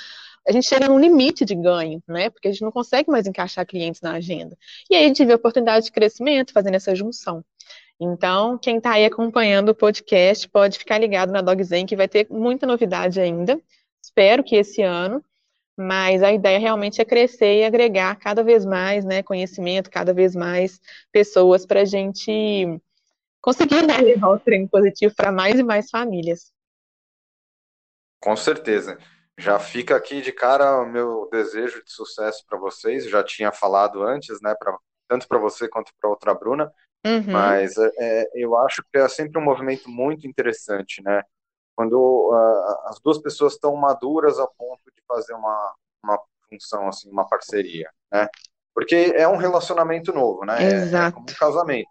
a 0.48 0.52
gente 0.52 0.66
chega 0.66 0.88
num 0.88 0.98
limite 0.98 1.44
de 1.44 1.54
ganho, 1.54 2.02
né? 2.08 2.30
Porque 2.30 2.48
a 2.48 2.50
gente 2.50 2.62
não 2.62 2.72
consegue 2.72 3.10
mais 3.10 3.26
encaixar 3.26 3.66
clientes 3.66 4.00
na 4.00 4.12
agenda. 4.12 4.56
E 4.90 4.96
aí 4.96 5.04
a 5.04 5.08
gente 5.08 5.22
vê 5.22 5.34
a 5.34 5.36
oportunidade 5.36 5.84
de 5.84 5.92
crescimento 5.92 6.54
fazendo 6.54 6.74
essa 6.74 6.94
junção. 6.94 7.44
Então, 8.00 8.56
quem 8.56 8.78
está 8.78 8.92
aí 8.92 9.04
acompanhando 9.04 9.70
o 9.70 9.74
podcast 9.74 10.48
pode 10.48 10.78
ficar 10.78 10.98
ligado 10.98 11.32
na 11.32 11.42
Dogzen, 11.42 11.84
que 11.84 11.96
vai 11.96 12.06
ter 12.06 12.28
muita 12.30 12.66
novidade 12.66 13.20
ainda. 13.20 13.60
Espero 14.00 14.44
que 14.44 14.54
esse 14.54 14.82
ano, 14.82 15.24
mas 15.76 16.22
a 16.22 16.32
ideia 16.32 16.58
realmente 16.58 17.00
é 17.00 17.04
crescer 17.04 17.60
e 17.60 17.64
agregar 17.64 18.16
cada 18.16 18.42
vez 18.42 18.64
mais 18.64 19.04
né, 19.04 19.22
conhecimento, 19.22 19.90
cada 19.90 20.12
vez 20.12 20.34
mais 20.34 20.80
pessoas 21.10 21.66
para 21.66 21.80
a 21.80 21.84
gente 21.84 22.80
conseguir 23.40 23.86
né, 23.86 23.98
levar 23.98 24.30
o 24.30 24.38
trem 24.38 24.66
positivo 24.66 25.14
para 25.16 25.32
mais 25.32 25.58
e 25.58 25.62
mais 25.62 25.90
famílias. 25.90 26.52
Com 28.20 28.36
certeza. 28.36 28.98
Já 29.36 29.58
fica 29.58 29.96
aqui 29.96 30.20
de 30.20 30.32
cara 30.32 30.80
o 30.80 30.86
meu 30.86 31.28
desejo 31.30 31.84
de 31.84 31.92
sucesso 31.92 32.44
para 32.46 32.58
vocês. 32.58 33.08
Já 33.08 33.22
tinha 33.22 33.52
falado 33.52 34.02
antes, 34.02 34.40
né, 34.40 34.54
pra, 34.58 34.76
tanto 35.08 35.28
para 35.28 35.38
você 35.38 35.68
quanto 35.68 35.92
para 36.00 36.10
outra 36.10 36.34
Bruna. 36.34 36.72
Uhum. 37.06 37.32
Mas 37.32 37.76
é, 37.76 38.28
eu 38.34 38.56
acho 38.58 38.82
que 38.92 38.98
é 38.98 39.08
sempre 39.08 39.40
um 39.40 39.44
movimento 39.44 39.88
muito 39.88 40.26
interessante, 40.26 41.02
né? 41.02 41.22
Quando 41.76 41.94
uh, 41.94 42.88
as 42.88 42.98
duas 43.00 43.18
pessoas 43.18 43.54
estão 43.54 43.74
maduras 43.76 44.38
a 44.38 44.46
ponto 44.46 44.82
de 44.86 45.02
fazer 45.06 45.32
uma, 45.34 45.74
uma 46.02 46.20
função, 46.48 46.88
assim, 46.88 47.08
uma 47.10 47.28
parceria, 47.28 47.88
né? 48.12 48.28
Porque 48.74 49.12
é 49.16 49.26
um 49.28 49.36
relacionamento 49.36 50.12
novo, 50.12 50.44
né? 50.44 50.62
Exato. 50.62 51.04
É, 51.04 51.08
é 51.08 51.12
como 51.12 51.26
um 51.30 51.38
casamento. 51.38 51.88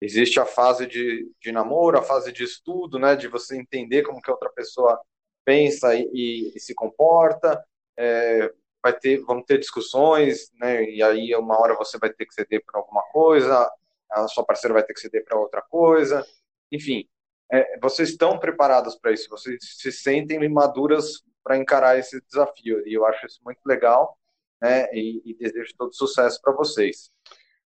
Existe 0.00 0.40
a 0.40 0.46
fase 0.46 0.86
de, 0.86 1.30
de 1.40 1.52
namoro, 1.52 1.98
a 1.98 2.02
fase 2.02 2.32
de 2.32 2.42
estudo, 2.42 2.98
né? 2.98 3.14
De 3.14 3.28
você 3.28 3.56
entender 3.56 4.02
como 4.02 4.20
que 4.20 4.30
a 4.30 4.34
outra 4.34 4.50
pessoa 4.50 5.00
pensa 5.44 5.94
e, 5.94 6.08
e, 6.12 6.52
e 6.56 6.60
se 6.60 6.74
comporta. 6.74 7.64
É, 7.96 8.52
vai 8.82 8.92
ter, 8.92 9.18
vão 9.18 9.42
ter 9.42 9.58
discussões, 9.58 10.50
né? 10.58 10.82
E 10.84 11.02
aí 11.02 11.34
uma 11.36 11.60
hora 11.60 11.76
você 11.76 11.98
vai 11.98 12.10
ter 12.10 12.26
que 12.26 12.34
ceder 12.34 12.62
para 12.64 12.80
alguma 12.80 13.02
coisa, 13.12 13.70
a 14.12 14.28
sua 14.28 14.44
parceira 14.44 14.74
vai 14.74 14.82
ter 14.82 14.94
que 14.94 15.00
ceder 15.00 15.24
para 15.24 15.38
outra 15.38 15.62
coisa, 15.62 16.24
enfim. 16.70 17.08
É, 17.50 17.78
vocês 17.80 18.10
estão 18.10 18.38
preparados 18.38 18.96
para 18.96 19.12
isso? 19.12 19.28
Vocês 19.28 19.58
se 19.60 19.92
sentem 19.92 20.48
maduras 20.48 21.22
para 21.44 21.56
encarar 21.56 21.98
esse 21.98 22.20
desafio? 22.22 22.86
E 22.86 22.94
eu 22.94 23.04
acho 23.04 23.26
isso 23.26 23.40
muito 23.44 23.60
legal, 23.66 24.16
né? 24.60 24.88
E, 24.92 25.22
e 25.24 25.34
desejo 25.34 25.74
todo 25.76 25.94
sucesso 25.94 26.40
para 26.40 26.54
vocês. 26.54 27.10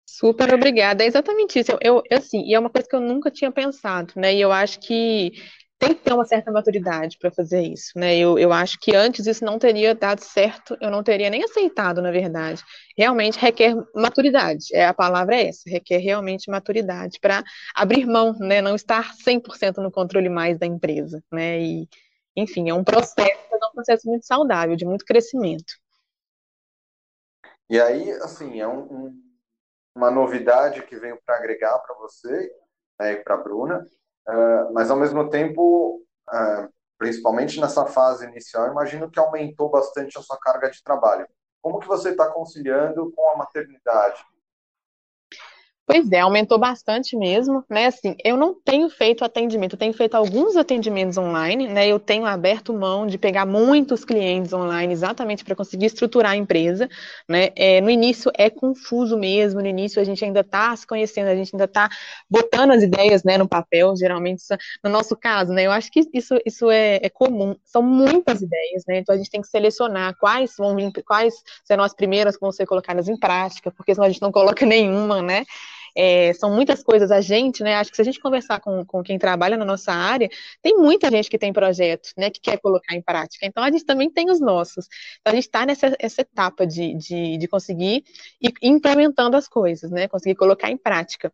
Super 0.08 0.54
obrigada. 0.54 1.02
É 1.04 1.06
exatamente 1.06 1.58
isso. 1.58 1.72
Eu, 1.72 2.02
eu, 2.08 2.16
assim, 2.16 2.42
e 2.46 2.54
é 2.54 2.58
uma 2.58 2.70
coisa 2.70 2.88
que 2.88 2.94
eu 2.94 3.00
nunca 3.00 3.30
tinha 3.30 3.50
pensado, 3.50 4.14
né? 4.16 4.32
E 4.34 4.40
eu 4.40 4.52
acho 4.52 4.80
que 4.80 5.32
tem 5.78 5.94
que 5.94 6.02
ter 6.02 6.12
uma 6.12 6.24
certa 6.24 6.50
maturidade 6.50 7.18
para 7.18 7.30
fazer 7.30 7.60
isso, 7.60 7.92
né? 7.96 8.16
Eu, 8.16 8.38
eu 8.38 8.52
acho 8.52 8.78
que 8.80 8.96
antes 8.96 9.26
isso 9.26 9.44
não 9.44 9.58
teria 9.58 9.94
dado 9.94 10.20
certo, 10.20 10.76
eu 10.80 10.90
não 10.90 11.02
teria 11.02 11.28
nem 11.28 11.44
aceitado, 11.44 12.00
na 12.00 12.10
verdade. 12.10 12.62
Realmente 12.96 13.38
requer 13.38 13.74
maturidade, 13.94 14.66
é 14.72 14.86
a 14.86 14.94
palavra 14.94 15.36
é 15.36 15.48
essa, 15.48 15.68
requer 15.68 15.98
realmente 15.98 16.50
maturidade 16.50 17.18
para 17.20 17.44
abrir 17.74 18.06
mão, 18.06 18.32
né? 18.38 18.62
Não 18.62 18.74
estar 18.74 19.12
100% 19.16 19.78
no 19.78 19.90
controle 19.90 20.30
mais 20.30 20.58
da 20.58 20.66
empresa, 20.66 21.22
né? 21.30 21.60
E, 21.60 21.88
enfim, 22.34 22.70
é 22.70 22.74
um 22.74 22.84
processo, 22.84 23.18
é 23.52 23.66
um 23.66 23.72
processo 23.74 24.08
muito 24.08 24.26
saudável, 24.26 24.76
de 24.76 24.86
muito 24.86 25.04
crescimento. 25.04 25.74
E 27.68 27.80
aí, 27.80 28.10
assim, 28.22 28.60
é 28.60 28.66
um, 28.66 28.80
um, 28.80 29.22
uma 29.94 30.10
novidade 30.10 30.82
que 30.84 30.96
veio 30.96 31.20
para 31.26 31.36
agregar 31.36 31.78
para 31.80 31.96
você 31.96 32.50
né, 32.98 33.12
e 33.12 33.16
para 33.16 33.34
a 33.34 33.38
Bruna, 33.38 33.84
Uh, 34.28 34.72
mas 34.72 34.90
ao 34.90 34.96
mesmo 34.96 35.28
tempo, 35.30 36.02
uh, 36.28 36.68
principalmente 36.98 37.60
nessa 37.60 37.86
fase 37.86 38.26
inicial, 38.26 38.70
imagino 38.70 39.10
que 39.10 39.18
aumentou 39.18 39.70
bastante 39.70 40.18
a 40.18 40.22
sua 40.22 40.38
carga 40.38 40.70
de 40.70 40.82
trabalho. 40.82 41.26
Como 41.62 41.78
que 41.78 41.86
você 41.86 42.10
está 42.10 42.28
conciliando 42.30 43.12
com 43.12 43.30
a 43.30 43.36
maternidade? 43.36 44.24
Pois 45.88 46.10
é, 46.10 46.18
aumentou 46.18 46.58
bastante 46.58 47.16
mesmo, 47.16 47.64
né? 47.70 47.86
Assim, 47.86 48.16
eu 48.24 48.36
não 48.36 48.52
tenho 48.64 48.90
feito 48.90 49.24
atendimento, 49.24 49.74
eu 49.74 49.78
tenho 49.78 49.92
feito 49.92 50.16
alguns 50.16 50.56
atendimentos 50.56 51.16
online, 51.16 51.68
né? 51.68 51.86
Eu 51.86 52.00
tenho 52.00 52.26
aberto 52.26 52.74
mão 52.74 53.06
de 53.06 53.16
pegar 53.16 53.46
muitos 53.46 54.04
clientes 54.04 54.52
online 54.52 54.92
exatamente 54.92 55.44
para 55.44 55.54
conseguir 55.54 55.86
estruturar 55.86 56.32
a 56.32 56.36
empresa, 56.36 56.88
né? 57.28 57.50
É, 57.54 57.80
no 57.80 57.88
início 57.88 58.32
é 58.36 58.50
confuso 58.50 59.16
mesmo, 59.16 59.60
no 59.60 59.66
início 59.68 60.02
a 60.02 60.04
gente 60.04 60.24
ainda 60.24 60.40
está 60.40 60.74
se 60.74 60.84
conhecendo, 60.84 61.28
a 61.28 61.36
gente 61.36 61.54
ainda 61.54 61.66
está 61.66 61.88
botando 62.28 62.72
as 62.72 62.82
ideias, 62.82 63.22
né, 63.22 63.38
no 63.38 63.48
papel, 63.48 63.94
geralmente, 63.96 64.42
no 64.82 64.90
nosso 64.90 65.14
caso, 65.16 65.52
né? 65.52 65.62
Eu 65.66 65.70
acho 65.70 65.88
que 65.92 66.00
isso, 66.12 66.36
isso 66.44 66.68
é, 66.68 66.96
é 67.00 67.08
comum, 67.08 67.54
são 67.64 67.80
muitas 67.80 68.42
ideias, 68.42 68.82
né? 68.88 68.98
Então 68.98 69.14
a 69.14 69.18
gente 69.18 69.30
tem 69.30 69.40
que 69.40 69.46
selecionar 69.46 70.16
quais 70.18 70.52
vão 70.58 70.76
quais 71.06 71.34
serão 71.64 71.84
as 71.84 71.94
primeiras 71.94 72.34
que 72.34 72.40
vão 72.40 72.50
ser 72.50 72.66
colocadas 72.66 73.06
em 73.08 73.16
prática, 73.16 73.70
porque 73.70 73.94
senão 73.94 74.06
a 74.06 74.10
gente 74.10 74.20
não 74.20 74.32
coloca 74.32 74.66
nenhuma, 74.66 75.22
né? 75.22 75.44
É, 75.96 76.32
são 76.34 76.54
muitas 76.54 76.82
coisas. 76.82 77.10
A 77.10 77.20
gente, 77.20 77.62
né? 77.62 77.74
Acho 77.76 77.90
que 77.90 77.96
se 77.96 78.02
a 78.02 78.04
gente 78.04 78.20
conversar 78.20 78.60
com, 78.60 78.84
com 78.84 79.02
quem 79.02 79.18
trabalha 79.18 79.56
na 79.56 79.64
nossa 79.64 79.92
área, 79.92 80.28
tem 80.62 80.76
muita 80.76 81.10
gente 81.10 81.30
que 81.30 81.38
tem 81.38 81.52
projetos, 81.52 82.12
né? 82.16 82.30
Que 82.30 82.40
quer 82.40 82.58
colocar 82.58 82.94
em 82.94 83.02
prática. 83.02 83.46
Então, 83.46 83.62
a 83.62 83.70
gente 83.70 83.84
também 83.84 84.10
tem 84.10 84.30
os 84.30 84.40
nossos. 84.40 84.86
Então, 85.20 85.32
a 85.32 85.34
gente 85.34 85.46
está 85.46 85.64
nessa 85.64 85.96
essa 85.98 86.20
etapa 86.20 86.66
de, 86.66 86.94
de, 86.94 87.38
de 87.38 87.48
conseguir 87.48 88.04
ir 88.40 88.52
implementando 88.62 89.36
as 89.36 89.48
coisas, 89.48 89.90
né? 89.90 90.08
Conseguir 90.08 90.34
colocar 90.34 90.70
em 90.70 90.76
prática. 90.76 91.32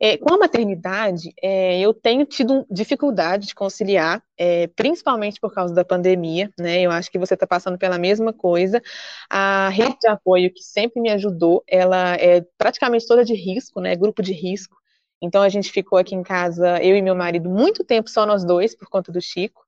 É, 0.00 0.16
com 0.16 0.34
a 0.34 0.38
maternidade, 0.38 1.32
é, 1.42 1.78
eu 1.80 1.94
tenho 1.94 2.24
tido 2.24 2.66
dificuldade 2.70 3.46
de 3.46 3.54
conciliar, 3.54 4.22
é, 4.36 4.66
principalmente 4.68 5.40
por 5.40 5.52
causa 5.52 5.74
da 5.74 5.84
pandemia, 5.84 6.50
né? 6.58 6.80
Eu 6.80 6.90
acho 6.90 7.10
que 7.10 7.18
você 7.18 7.34
está 7.34 7.46
passando 7.46 7.78
pela 7.78 7.98
mesma 7.98 8.32
coisa. 8.32 8.82
A 9.30 9.68
rede 9.68 9.96
de 10.00 10.08
apoio 10.08 10.52
que 10.52 10.62
sempre 10.62 11.00
me 11.00 11.10
ajudou, 11.10 11.62
ela 11.68 12.14
é 12.16 12.44
praticamente 12.58 13.06
toda 13.06 13.24
de 13.24 13.34
risco, 13.34 13.80
né? 13.80 13.94
Grupo 13.96 14.22
de 14.22 14.32
risco. 14.32 14.76
Então 15.22 15.42
a 15.42 15.48
gente 15.48 15.70
ficou 15.70 15.98
aqui 15.98 16.14
em 16.14 16.22
casa, 16.22 16.82
eu 16.82 16.96
e 16.96 17.02
meu 17.02 17.14
marido, 17.14 17.48
muito 17.48 17.84
tempo 17.84 18.10
só 18.10 18.26
nós 18.26 18.44
dois, 18.44 18.74
por 18.74 18.88
conta 18.88 19.10
do 19.10 19.20
Chico 19.20 19.63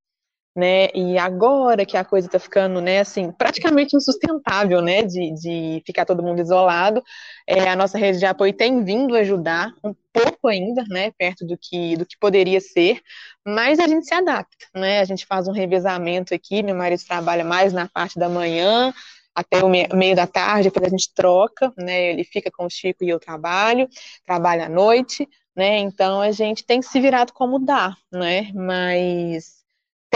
né? 0.57 0.89
E 0.95 1.19
agora 1.19 1.85
que 1.85 1.97
a 1.97 2.05
coisa 2.05 2.27
está 2.29 2.39
ficando, 2.39 2.81
né, 2.81 3.01
assim, 3.01 3.31
praticamente 3.31 3.95
insustentável, 3.95 4.81
né, 4.81 5.03
de, 5.03 5.33
de 5.35 5.83
ficar 5.87 6.07
todo 6.07 6.23
mundo 6.23 6.41
isolado, 6.41 7.03
é, 7.47 7.69
a 7.69 7.77
nossa 7.77 7.99
rede 7.99 8.19
de 8.19 8.25
apoio 8.27 8.55
tem 8.55 8.83
vindo 8.83 9.15
ajudar 9.17 9.73
um 9.85 9.95
pouco 10.13 10.49
ainda, 10.49 10.83
né, 10.89 11.13
perto 11.19 11.47
do 11.47 11.59
que 11.59 11.97
do 11.97 12.07
que 12.07 12.19
poderia 12.19 12.61
ser, 12.61 13.01
mas 13.47 13.79
a 13.79 13.87
gente 13.87 14.07
se 14.07 14.15
adapta, 14.15 14.67
né? 14.75 15.01
A 15.01 15.05
gente 15.05 15.27
faz 15.27 15.47
um 15.47 15.53
revezamento 15.53 16.35
aqui, 16.35 16.63
meu 16.63 16.75
marido 16.75 17.03
trabalha 17.07 17.45
mais 17.45 17.73
na 17.73 17.89
parte 17.89 18.19
da 18.19 18.29
manhã, 18.29 18.93
até 19.35 19.63
o 19.63 19.69
meio 19.69 20.17
da 20.17 20.27
tarde, 20.27 20.71
depois 20.71 20.87
a 20.87 20.89
gente 20.89 21.13
troca, 21.15 21.71
né? 21.77 22.11
Ele 22.13 22.25
fica 22.25 22.51
com 22.51 22.65
o 22.65 22.71
Chico 22.71 23.05
e 23.05 23.09
eu 23.11 23.21
trabalho, 23.21 23.87
trabalho 24.25 24.65
à 24.65 24.69
noite, 24.69 25.29
né? 25.55 25.79
Então 25.79 26.21
a 26.21 26.31
gente 26.33 26.65
tem 26.65 26.81
se 26.83 26.99
virado 27.01 27.33
como 27.35 27.59
dá, 27.59 27.95
né? 28.11 28.51
Mas 28.55 29.56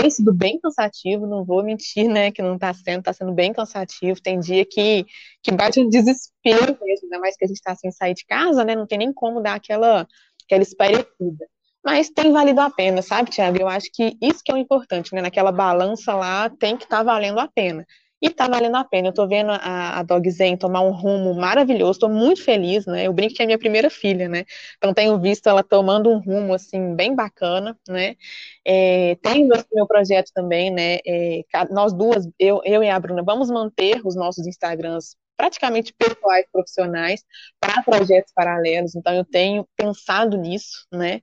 tem 0.00 0.10
sido 0.10 0.32
bem 0.32 0.58
cansativo, 0.58 1.26
não 1.26 1.44
vou 1.44 1.62
mentir, 1.62 2.08
né, 2.08 2.30
que 2.30 2.40
não 2.40 2.54
está 2.54 2.72
sendo, 2.72 3.00
está 3.00 3.12
sendo 3.12 3.32
bem 3.32 3.52
cansativo. 3.52 4.20
Tem 4.20 4.40
dia 4.40 4.64
que, 4.64 5.04
que 5.42 5.52
bate 5.52 5.80
um 5.80 5.88
desespero 5.88 6.76
mesmo, 6.82 7.04
ainda 7.04 7.18
mais 7.18 7.36
que 7.36 7.44
a 7.44 7.48
gente 7.48 7.58
está 7.58 7.74
sem 7.74 7.90
sair 7.90 8.14
de 8.14 8.24
casa, 8.24 8.64
né, 8.64 8.74
não 8.74 8.86
tem 8.86 8.98
nem 8.98 9.12
como 9.12 9.42
dar 9.42 9.54
aquela, 9.54 10.06
aquela 10.44 10.62
esparecida. 10.62 11.46
Mas 11.84 12.10
tem 12.10 12.32
valido 12.32 12.60
a 12.60 12.70
pena, 12.70 13.00
sabe, 13.00 13.30
Tiago? 13.30 13.58
Eu 13.58 13.68
acho 13.68 13.88
que 13.92 14.16
isso 14.20 14.42
que 14.44 14.52
é 14.52 14.54
o 14.54 14.58
importante, 14.58 15.14
né, 15.14 15.22
naquela 15.22 15.52
balança 15.52 16.14
lá 16.14 16.50
tem 16.50 16.76
que 16.76 16.84
estar 16.84 16.98
tá 16.98 17.02
valendo 17.02 17.38
a 17.38 17.48
pena. 17.48 17.86
E 18.22 18.28
tá 18.30 18.46
valendo 18.48 18.76
a 18.76 18.85
pena. 18.85 19.09
Eu 19.09 19.14
tô 19.14 19.26
vendo 19.26 19.50
a, 19.50 19.98
a 20.00 20.02
Dog 20.02 20.30
Zen 20.30 20.56
tomar 20.56 20.83
um 20.83 20.90
rumo 20.92 21.35
maravilhoso, 21.35 22.00
tô 22.00 22.09
muito 22.09 22.42
feliz, 22.44 22.85
né? 22.87 23.06
Eu 23.06 23.12
brinco 23.14 23.35
que 23.35 23.42
é 23.42 23.46
minha 23.46 23.59
primeira 23.59 23.88
filha, 23.88 24.28
né? 24.28 24.44
Então 24.76 24.92
tenho 24.92 25.18
visto 25.18 25.46
ela 25.48 25.62
tomando 25.62 26.11
um 26.11 26.18
rumo, 26.18 26.52
assim, 26.54 26.94
bem 26.94 27.14
bacana, 27.14 27.76
né? 27.88 28.16
É, 28.64 29.16
tem 29.22 29.46
meu, 29.46 29.56
meu 29.72 29.87
projeto 29.87 30.30
também, 30.35 30.70
né? 30.70 30.98
É, 31.06 31.42
nós 31.70 31.92
duas, 31.94 32.28
eu, 32.38 32.61
eu 32.64 32.83
e 32.83 32.90
a 32.90 33.00
Bruna, 33.00 33.22
vamos 33.22 33.50
manter 33.50 34.00
os 34.06 34.14
nossos 34.14 34.46
Instagrams 34.46 35.16
praticamente 35.37 35.94
pessoais, 35.94 36.44
profissionais, 36.52 37.24
para 37.59 37.83
projetos 37.83 38.33
paralelos. 38.35 38.94
Então 38.94 39.14
eu 39.14 39.24
tenho 39.24 39.66
pensado 39.76 40.37
nisso, 40.37 40.87
né? 40.92 41.22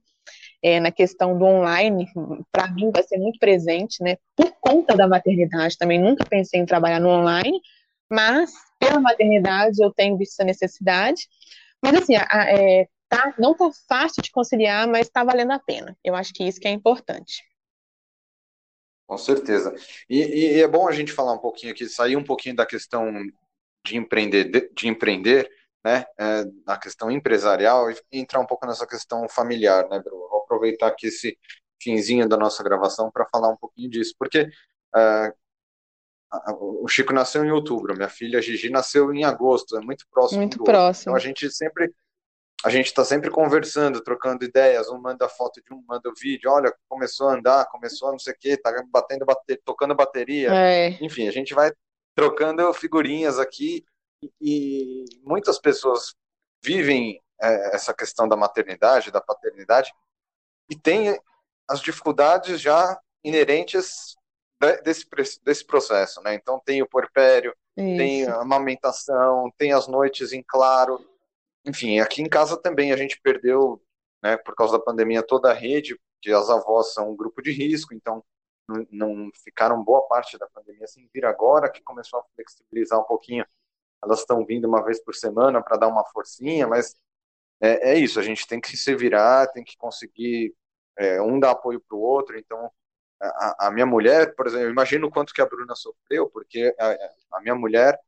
É, 0.61 0.79
na 0.79 0.91
questão 0.91 1.37
do 1.37 1.45
online, 1.45 2.07
para 2.51 2.71
mim 2.71 2.91
vai 2.91 3.03
ser 3.03 3.17
muito 3.17 3.39
presente, 3.39 4.01
né? 4.01 4.17
Por 4.35 4.51
conta 4.59 4.95
da 4.95 5.07
maternidade, 5.07 5.77
também 5.77 5.99
nunca 5.99 6.25
pensei 6.25 6.59
em 6.59 6.65
trabalhar 6.65 6.99
no 6.99 7.09
online, 7.09 7.61
mas 8.09 8.53
pela 8.79 8.99
maternidade 8.99 9.81
eu 9.81 9.91
tenho 9.91 10.17
visto 10.17 10.33
essa 10.33 10.43
necessidade. 10.43 11.27
Mas 11.83 11.95
assim, 11.95 12.15
a, 12.15 12.27
a, 12.29 12.51
é, 12.51 12.87
tá, 13.07 13.33
não 13.37 13.53
tá 13.53 13.69
fácil 13.87 14.21
de 14.21 14.31
conciliar, 14.31 14.87
mas 14.87 15.07
está 15.07 15.23
valendo 15.23 15.51
a 15.51 15.59
pena. 15.59 15.95
Eu 16.03 16.15
acho 16.15 16.33
que 16.33 16.43
isso 16.43 16.59
que 16.59 16.67
é 16.67 16.71
importante. 16.71 17.43
Com 19.07 19.17
certeza. 19.17 19.73
E, 20.09 20.19
e, 20.19 20.61
é 20.61 20.67
bom 20.67 20.87
a 20.87 20.91
gente 20.91 21.13
falar 21.13 21.33
um 21.33 21.37
pouquinho 21.37 21.71
aqui, 21.71 21.87
sair 21.87 22.17
um 22.17 22.23
pouquinho 22.23 22.55
da 22.55 22.65
questão 22.65 23.09
de 23.85 23.95
empreender, 23.95 24.69
de 24.73 24.87
empreender 24.87 25.49
né, 25.85 26.05
é, 26.19 26.43
na 26.65 26.77
questão 26.77 27.09
empresarial 27.09 27.89
e 27.89 27.95
entrar 28.11 28.41
um 28.41 28.45
pouco 28.45 28.67
nessa 28.67 28.85
questão 28.85 29.27
familiar, 29.29 29.87
né, 29.87 30.01
Bruno? 30.01 30.27
Aproveitar 30.57 30.87
aqui 30.87 31.07
esse 31.07 31.37
finzinho 31.81 32.27
da 32.27 32.37
nossa 32.37 32.63
gravação 32.63 33.11
para 33.11 33.27
falar 33.31 33.49
um 33.49 33.57
pouquinho 33.57 33.89
disso, 33.89 34.13
porque 34.17 34.49
é, 34.95 35.33
o 36.59 36.87
Chico 36.87 37.13
nasceu 37.13 37.45
em 37.45 37.51
outubro, 37.51 37.95
minha 37.95 38.09
filha 38.09 38.41
Gigi 38.41 38.69
nasceu 38.69 39.13
em 39.13 39.23
agosto, 39.23 39.77
é 39.77 39.81
muito 39.81 40.05
próximo 40.11 40.39
muito 40.39 40.63
próximo. 40.63 41.11
Então 41.11 41.15
a 41.15 41.19
gente 41.19 41.49
sempre 41.51 41.93
a 42.65 42.69
gente 42.71 42.87
está 42.87 43.05
sempre 43.05 43.29
conversando, 43.29 44.01
trocando 44.01 44.43
ideias, 44.43 44.89
um 44.89 44.99
manda 44.99 45.29
foto 45.29 45.61
de 45.63 45.71
um, 45.71 45.83
manda 45.87 46.09
o 46.09 46.13
vídeo, 46.19 46.49
olha, 46.51 46.73
começou 46.89 47.29
a 47.29 47.35
andar, 47.35 47.67
começou 47.67 48.09
a 48.09 48.11
não 48.11 48.19
sei 48.19 48.33
o 48.33 48.37
quê, 48.37 48.57
tá 48.57 48.73
batendo, 48.91 49.25
bater, 49.25 49.61
tocando 49.63 49.95
bateria, 49.95 50.49
é. 50.51 50.97
enfim, 50.99 51.27
a 51.27 51.31
gente 51.31 51.53
vai 51.53 51.71
trocando 52.15 52.73
figurinhas 52.73 53.37
aqui 53.37 53.85
e, 54.23 54.31
e 54.41 55.05
muitas 55.23 55.59
pessoas 55.59 56.15
vivem 56.63 57.21
é, 57.39 57.75
essa 57.75 57.93
questão 57.93 58.27
da 58.27 58.35
maternidade, 58.35 59.11
da 59.11 59.21
paternidade 59.21 59.91
e 60.69 60.75
tem 60.75 61.19
as 61.67 61.81
dificuldades 61.81 62.61
já 62.61 62.99
inerentes 63.23 64.15
desse, 64.83 65.05
desse 65.43 65.65
processo, 65.65 66.21
né? 66.21 66.33
Então 66.33 66.61
tem 66.63 66.81
o 66.81 66.87
porpério, 66.87 67.53
Isso. 67.75 67.97
tem 67.97 68.27
a 68.27 68.41
amamentação, 68.41 69.51
tem 69.57 69.73
as 69.73 69.87
noites 69.87 70.33
em 70.33 70.43
claro, 70.45 70.99
enfim, 71.65 71.99
aqui 71.99 72.21
em 72.21 72.29
casa 72.29 72.57
também 72.57 72.91
a 72.91 72.97
gente 72.97 73.19
perdeu, 73.21 73.81
né, 74.23 74.37
por 74.37 74.55
causa 74.55 74.77
da 74.77 74.83
pandemia, 74.83 75.21
toda 75.21 75.51
a 75.51 75.53
rede, 75.53 75.99
que 76.21 76.31
as 76.31 76.49
avós 76.49 76.93
são 76.93 77.11
um 77.11 77.15
grupo 77.15 77.41
de 77.41 77.51
risco, 77.51 77.93
então 77.93 78.23
não, 78.67 78.87
não 78.91 79.29
ficaram 79.43 79.83
boa 79.83 80.07
parte 80.07 80.37
da 80.37 80.47
pandemia 80.47 80.87
sem 80.87 81.09
vir 81.13 81.25
agora, 81.25 81.69
que 81.69 81.81
começou 81.81 82.19
a 82.19 82.23
flexibilizar 82.35 82.99
um 82.99 83.03
pouquinho. 83.03 83.45
Elas 84.03 84.19
estão 84.19 84.45
vindo 84.45 84.67
uma 84.67 84.83
vez 84.83 85.03
por 85.03 85.13
semana 85.13 85.61
para 85.61 85.77
dar 85.77 85.87
uma 85.87 86.05
forcinha, 86.05 86.67
mas 86.67 86.95
é, 87.61 87.91
é, 87.91 87.95
isso, 87.97 88.19
a 88.19 88.23
gente 88.23 88.47
tem 88.47 88.61
que 88.61 88.75
se 88.75 88.95
virar, 88.95 89.47
tem 89.47 89.63
que 89.63 89.77
conseguir 89.77 90.53
é, 90.97 91.21
um 91.21 91.39
dar 91.39 91.51
apoio 91.51 91.81
para 91.87 91.97
o 91.97 92.01
outro, 92.01 92.37
então 92.37 92.71
a, 93.19 93.67
a, 93.67 93.71
minha 93.71 93.85
mulher, 93.85 94.35
por 94.35 94.45
exemplo, 94.45 94.65
eu 94.65 94.71
imagino 94.71 95.07
o 95.07 95.11
quanto 95.11 95.33
que 95.33 95.41
a 95.41 95.45
Bruna 95.45 95.75
sofreu, 95.75 96.29
porque 96.29 96.73
a, 96.79 97.37
a 97.37 97.41
minha 97.41 97.55
mulher 97.55 97.99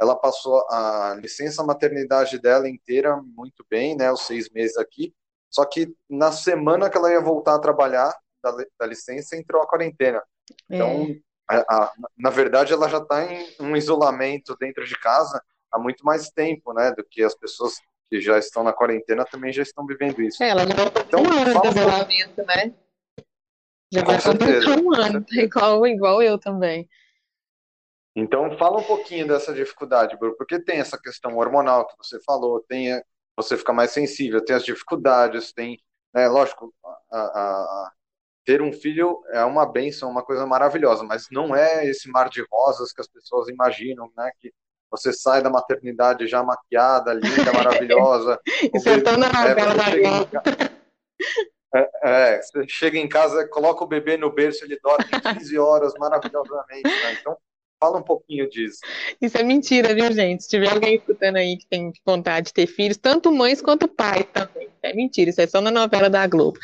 ela 0.00 0.16
passou 0.16 0.64
a 0.70 1.16
licença 1.20 1.62
maternidade 1.62 2.38
dela 2.38 2.68
inteira 2.68 3.16
muito 3.16 3.64
bem, 3.68 3.96
né, 3.96 4.10
os 4.10 4.22
seis 4.22 4.50
meses 4.50 4.76
aqui. 4.76 5.14
Só 5.50 5.64
que 5.64 5.94
na 6.08 6.32
semana 6.32 6.90
que 6.90 6.96
ela 6.96 7.12
ia 7.12 7.20
voltar 7.20 7.54
a 7.54 7.60
trabalhar 7.60 8.12
da, 8.42 8.52
da 8.78 8.86
licença, 8.86 9.36
entrou 9.36 9.62
a 9.62 9.66
quarentena. 9.68 10.22
Então, 10.68 11.06
é. 11.08 11.20
a, 11.48 11.84
a, 11.84 11.92
na 12.18 12.30
verdade, 12.30 12.72
ela 12.72 12.88
já 12.88 12.98
está 12.98 13.24
em 13.24 13.46
um 13.60 13.76
isolamento 13.76 14.56
dentro 14.56 14.84
de 14.84 14.98
casa 14.98 15.42
há 15.70 15.78
muito 15.78 16.04
mais 16.04 16.28
tempo, 16.30 16.72
né, 16.72 16.92
do 16.92 17.04
que 17.04 17.22
as 17.22 17.34
pessoas 17.34 17.74
que 18.10 18.20
já 18.20 18.38
estão 18.38 18.62
na 18.62 18.72
quarentena 18.72 19.24
também 19.24 19.52
já 19.52 19.62
estão 19.62 19.86
vivendo 19.86 20.20
isso. 20.22 20.42
É, 20.42 20.48
ela 20.48 20.66
já 20.66 20.74
vai 20.74 21.02
então, 21.02 21.22
um 21.22 21.32
ano 21.32 21.60
de 21.60 21.68
isolamento, 21.68 22.44
né? 22.44 22.74
Já 23.92 24.02
vai 24.02 24.22
completar 24.22 24.78
um 24.78 24.94
ano, 24.94 25.26
igual, 25.32 25.86
igual 25.86 26.22
eu 26.22 26.38
também. 26.38 26.88
Então, 28.16 28.56
fala 28.56 28.78
um 28.78 28.84
pouquinho 28.84 29.26
dessa 29.26 29.52
dificuldade, 29.52 30.16
Bruno, 30.16 30.36
porque 30.36 30.60
tem 30.60 30.78
essa 30.78 30.96
questão 30.98 31.36
hormonal 31.36 31.86
que 31.86 31.96
você 31.98 32.20
falou, 32.22 32.64
tem 32.68 33.02
você 33.36 33.56
fica 33.56 33.72
mais 33.72 33.90
sensível, 33.90 34.44
tem 34.44 34.54
as 34.54 34.64
dificuldades, 34.64 35.52
tem, 35.52 35.76
né, 36.14 36.28
lógico, 36.28 36.72
a, 36.84 37.18
a, 37.18 37.20
a, 37.20 37.92
ter 38.44 38.62
um 38.62 38.72
filho 38.72 39.20
é 39.32 39.44
uma 39.44 39.66
benção, 39.66 40.10
uma 40.10 40.24
coisa 40.24 40.46
maravilhosa, 40.46 41.02
mas 41.02 41.26
não 41.30 41.54
é 41.54 41.84
esse 41.86 42.08
mar 42.08 42.28
de 42.28 42.44
rosas 42.50 42.92
que 42.92 43.00
as 43.00 43.08
pessoas 43.08 43.48
imaginam, 43.48 44.10
né, 44.16 44.30
que 44.38 44.52
você 44.96 45.12
sai 45.12 45.42
da 45.42 45.50
maternidade 45.50 46.26
já 46.26 46.42
maquiada, 46.42 47.12
linda, 47.12 47.52
maravilhosa. 47.52 48.38
Isso 48.74 48.88
é 48.88 49.00
tão 49.00 49.16
na 49.16 49.26
novela 49.26 49.74
é, 51.76 51.90
é, 52.04 52.40
você 52.40 52.68
chega 52.68 52.98
em 52.98 53.08
casa, 53.08 53.48
coloca 53.48 53.82
o 53.82 53.88
bebê 53.88 54.16
no 54.16 54.32
berço, 54.32 54.64
ele 54.64 54.78
dorme 54.80 55.06
15 55.38 55.58
horas 55.58 55.92
maravilhosamente, 55.98 56.84
né? 56.84 57.16
Então, 57.20 57.36
Fala 57.84 57.98
um 57.98 58.02
pouquinho 58.02 58.48
disso. 58.48 58.78
Isso 59.20 59.36
é 59.36 59.42
mentira, 59.42 59.94
viu, 59.94 60.10
gente? 60.10 60.44
Se 60.44 60.48
tiver 60.48 60.70
alguém 60.72 60.94
escutando 60.94 61.36
aí 61.36 61.58
que 61.58 61.66
tem 61.66 61.92
vontade 62.06 62.46
de 62.46 62.54
ter 62.54 62.66
filhos, 62.66 62.96
tanto 62.96 63.30
mães 63.30 63.60
quanto 63.60 63.86
pais 63.86 64.24
também. 64.32 64.70
É 64.82 64.94
mentira, 64.94 65.28
isso 65.28 65.40
é 65.42 65.46
só 65.46 65.60
na 65.60 65.70
novela 65.70 66.08
da 66.08 66.26
Globo 66.26 66.58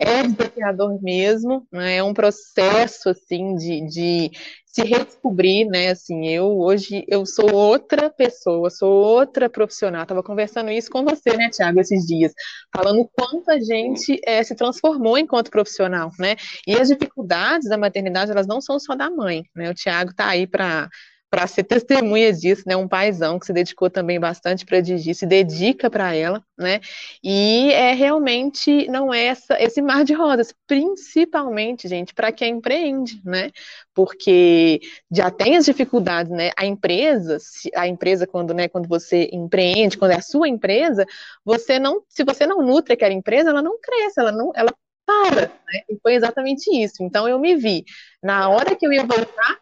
é 0.00 0.22
desafiador 0.22 0.98
mesmo, 1.02 1.66
né? 1.70 1.96
é 1.96 2.02
um 2.02 2.14
processo 2.14 3.10
assim 3.10 3.54
de, 3.54 3.86
de 3.86 4.30
se 4.64 4.82
redescobrir, 4.82 5.66
né? 5.68 5.90
Assim, 5.90 6.26
eu 6.28 6.58
hoje 6.58 7.04
eu 7.06 7.26
sou 7.26 7.52
outra 7.52 8.08
pessoa, 8.08 8.70
sou 8.70 8.90
outra 8.90 9.50
profissional. 9.50 10.02
Estava 10.02 10.22
conversando 10.22 10.70
isso 10.70 10.90
com 10.90 11.04
você, 11.04 11.36
né, 11.36 11.50
Tiago, 11.50 11.80
esses 11.80 12.06
dias, 12.06 12.32
falando 12.74 13.08
quanto 13.12 13.50
a 13.50 13.58
gente 13.58 14.18
é, 14.24 14.42
se 14.42 14.54
transformou 14.54 15.18
enquanto 15.18 15.50
profissional, 15.50 16.10
né? 16.18 16.36
E 16.66 16.74
as 16.76 16.88
dificuldades 16.88 17.68
da 17.68 17.76
maternidade 17.76 18.30
elas 18.30 18.46
não 18.46 18.60
são 18.60 18.78
só 18.78 18.94
da 18.94 19.10
mãe, 19.10 19.44
né? 19.54 19.70
O 19.70 19.74
Tiago 19.74 20.12
está 20.12 20.28
aí 20.28 20.46
para 20.46 20.88
para 21.30 21.46
ser 21.46 21.62
testemunha 21.62 22.32
disso, 22.32 22.64
né? 22.66 22.76
Um 22.76 22.88
paizão 22.88 23.38
que 23.38 23.46
se 23.46 23.52
dedicou 23.52 23.88
também 23.88 24.18
bastante 24.18 24.66
para 24.66 24.80
Digi, 24.80 25.14
se 25.14 25.24
dedica 25.24 25.88
para 25.88 26.12
ela, 26.12 26.44
né? 26.58 26.80
E 27.22 27.72
é 27.72 27.94
realmente 27.94 28.88
não 28.88 29.14
é 29.14 29.26
essa, 29.26 29.56
esse 29.62 29.80
mar 29.80 30.04
de 30.04 30.12
rodas, 30.12 30.52
principalmente, 30.66 31.86
gente, 31.86 32.12
para 32.12 32.32
quem 32.32 32.56
empreende, 32.56 33.20
né? 33.24 33.50
Porque 33.94 34.80
já 35.10 35.30
tem 35.30 35.56
as 35.56 35.64
dificuldades, 35.64 36.32
né? 36.32 36.50
A 36.56 36.66
empresa, 36.66 37.38
a 37.76 37.86
empresa 37.86 38.26
quando, 38.26 38.52
né, 38.52 38.68
quando 38.68 38.88
você 38.88 39.30
empreende, 39.32 39.96
quando 39.96 40.10
é 40.10 40.16
a 40.16 40.22
sua 40.22 40.48
empresa, 40.48 41.06
você 41.44 41.78
não, 41.78 42.02
se 42.08 42.24
você 42.24 42.44
não 42.44 42.60
nutre 42.60 42.94
aquela 42.94 43.14
empresa, 43.14 43.50
ela 43.50 43.62
não 43.62 43.78
cresce, 43.80 44.18
ela 44.18 44.32
não, 44.32 44.50
ela 44.56 44.74
para, 45.06 45.42
né? 45.42 45.82
E 45.88 45.98
foi 46.02 46.14
exatamente 46.14 46.68
isso. 46.70 47.02
Então 47.02 47.28
eu 47.28 47.38
me 47.38 47.54
vi 47.54 47.84
na 48.22 48.48
hora 48.48 48.74
que 48.74 48.84
eu 48.86 48.92
ia 48.92 49.04
voltar 49.04 49.60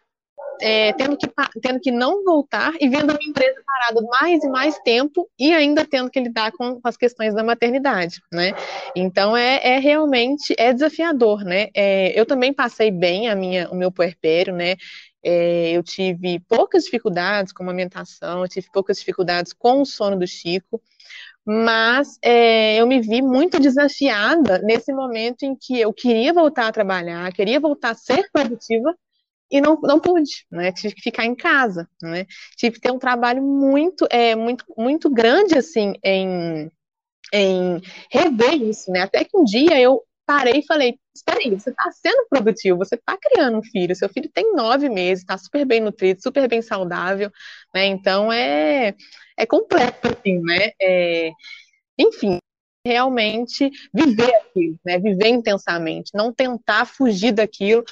é, 0.60 0.92
tendo, 0.92 1.16
que, 1.16 1.26
tendo 1.60 1.80
que 1.80 1.90
não 1.90 2.24
voltar 2.24 2.72
e 2.80 2.88
vendo 2.88 3.10
a 3.10 3.14
minha 3.14 3.30
empresa 3.30 3.60
parada 3.66 4.00
mais 4.20 4.42
e 4.42 4.48
mais 4.48 4.78
tempo 4.80 5.28
e 5.38 5.52
ainda 5.52 5.84
tendo 5.84 6.10
que 6.10 6.20
lidar 6.20 6.52
com 6.52 6.80
as 6.84 6.96
questões 6.96 7.34
da 7.34 7.42
maternidade, 7.42 8.20
né? 8.32 8.52
Então 8.94 9.36
é, 9.36 9.60
é 9.62 9.78
realmente 9.78 10.54
é 10.58 10.72
desafiador, 10.72 11.44
né? 11.44 11.68
É, 11.74 12.18
eu 12.18 12.26
também 12.26 12.52
passei 12.52 12.90
bem 12.90 13.28
a 13.28 13.36
minha, 13.36 13.68
o 13.70 13.74
meu 13.74 13.90
puerpério, 13.90 14.54
né? 14.54 14.76
É, 15.22 15.72
eu 15.72 15.82
tive 15.82 16.40
poucas 16.40 16.84
dificuldades 16.84 17.52
com 17.52 17.62
a 17.62 17.66
amamentação, 17.66 18.42
eu 18.42 18.48
tive 18.48 18.68
poucas 18.72 18.98
dificuldades 18.98 19.52
com 19.52 19.82
o 19.82 19.86
sono 19.86 20.18
do 20.18 20.26
Chico, 20.26 20.80
mas 21.44 22.18
é, 22.22 22.76
eu 22.76 22.86
me 22.86 23.00
vi 23.00 23.22
muito 23.22 23.58
desafiada 23.58 24.58
nesse 24.58 24.92
momento 24.92 25.44
em 25.44 25.56
que 25.56 25.80
eu 25.80 25.92
queria 25.92 26.32
voltar 26.32 26.68
a 26.68 26.72
trabalhar, 26.72 27.32
queria 27.32 27.58
voltar 27.58 27.90
a 27.90 27.94
ser 27.94 28.28
produtiva, 28.30 28.94
e 29.50 29.60
não, 29.60 29.78
não 29.82 30.00
pude, 30.00 30.46
né? 30.50 30.72
Tive 30.72 30.94
que 30.94 31.02
ficar 31.02 31.24
em 31.24 31.34
casa, 31.34 31.88
né? 32.02 32.26
Tive 32.56 32.76
que 32.76 32.80
ter 32.80 32.92
um 32.92 32.98
trabalho 32.98 33.42
muito, 33.42 34.06
é, 34.10 34.34
muito, 34.34 34.64
muito 34.76 35.10
grande, 35.10 35.56
assim, 35.56 35.94
em, 36.04 36.70
em 37.32 37.80
rever 38.10 38.54
isso, 38.62 38.90
né? 38.90 39.02
Até 39.02 39.24
que 39.24 39.36
um 39.36 39.44
dia 39.44 39.80
eu 39.80 40.02
parei 40.26 40.60
e 40.60 40.66
falei, 40.66 40.98
espera 41.14 41.38
aí, 41.40 41.50
você 41.50 41.70
está 41.70 41.90
sendo 41.90 42.26
produtivo, 42.28 42.78
você 42.78 42.96
está 42.96 43.16
criando 43.16 43.58
um 43.58 43.62
filho, 43.62 43.96
seu 43.96 44.08
filho 44.10 44.30
tem 44.32 44.54
nove 44.54 44.88
meses, 44.90 45.22
está 45.24 45.38
super 45.38 45.64
bem 45.64 45.80
nutrido, 45.80 46.22
super 46.22 46.46
bem 46.48 46.60
saudável, 46.60 47.30
né? 47.74 47.86
Então, 47.86 48.32
é, 48.32 48.94
é 49.36 49.46
completo, 49.46 50.08
assim, 50.08 50.38
né? 50.40 50.72
É, 50.80 51.30
enfim, 51.98 52.38
realmente 52.88 53.70
viver 53.92 54.34
aquilo, 54.34 54.78
né? 54.84 54.98
Viver 54.98 55.28
intensamente, 55.28 56.10
não 56.14 56.32
tentar 56.32 56.86
fugir 56.86 57.32
daquilo, 57.32 57.84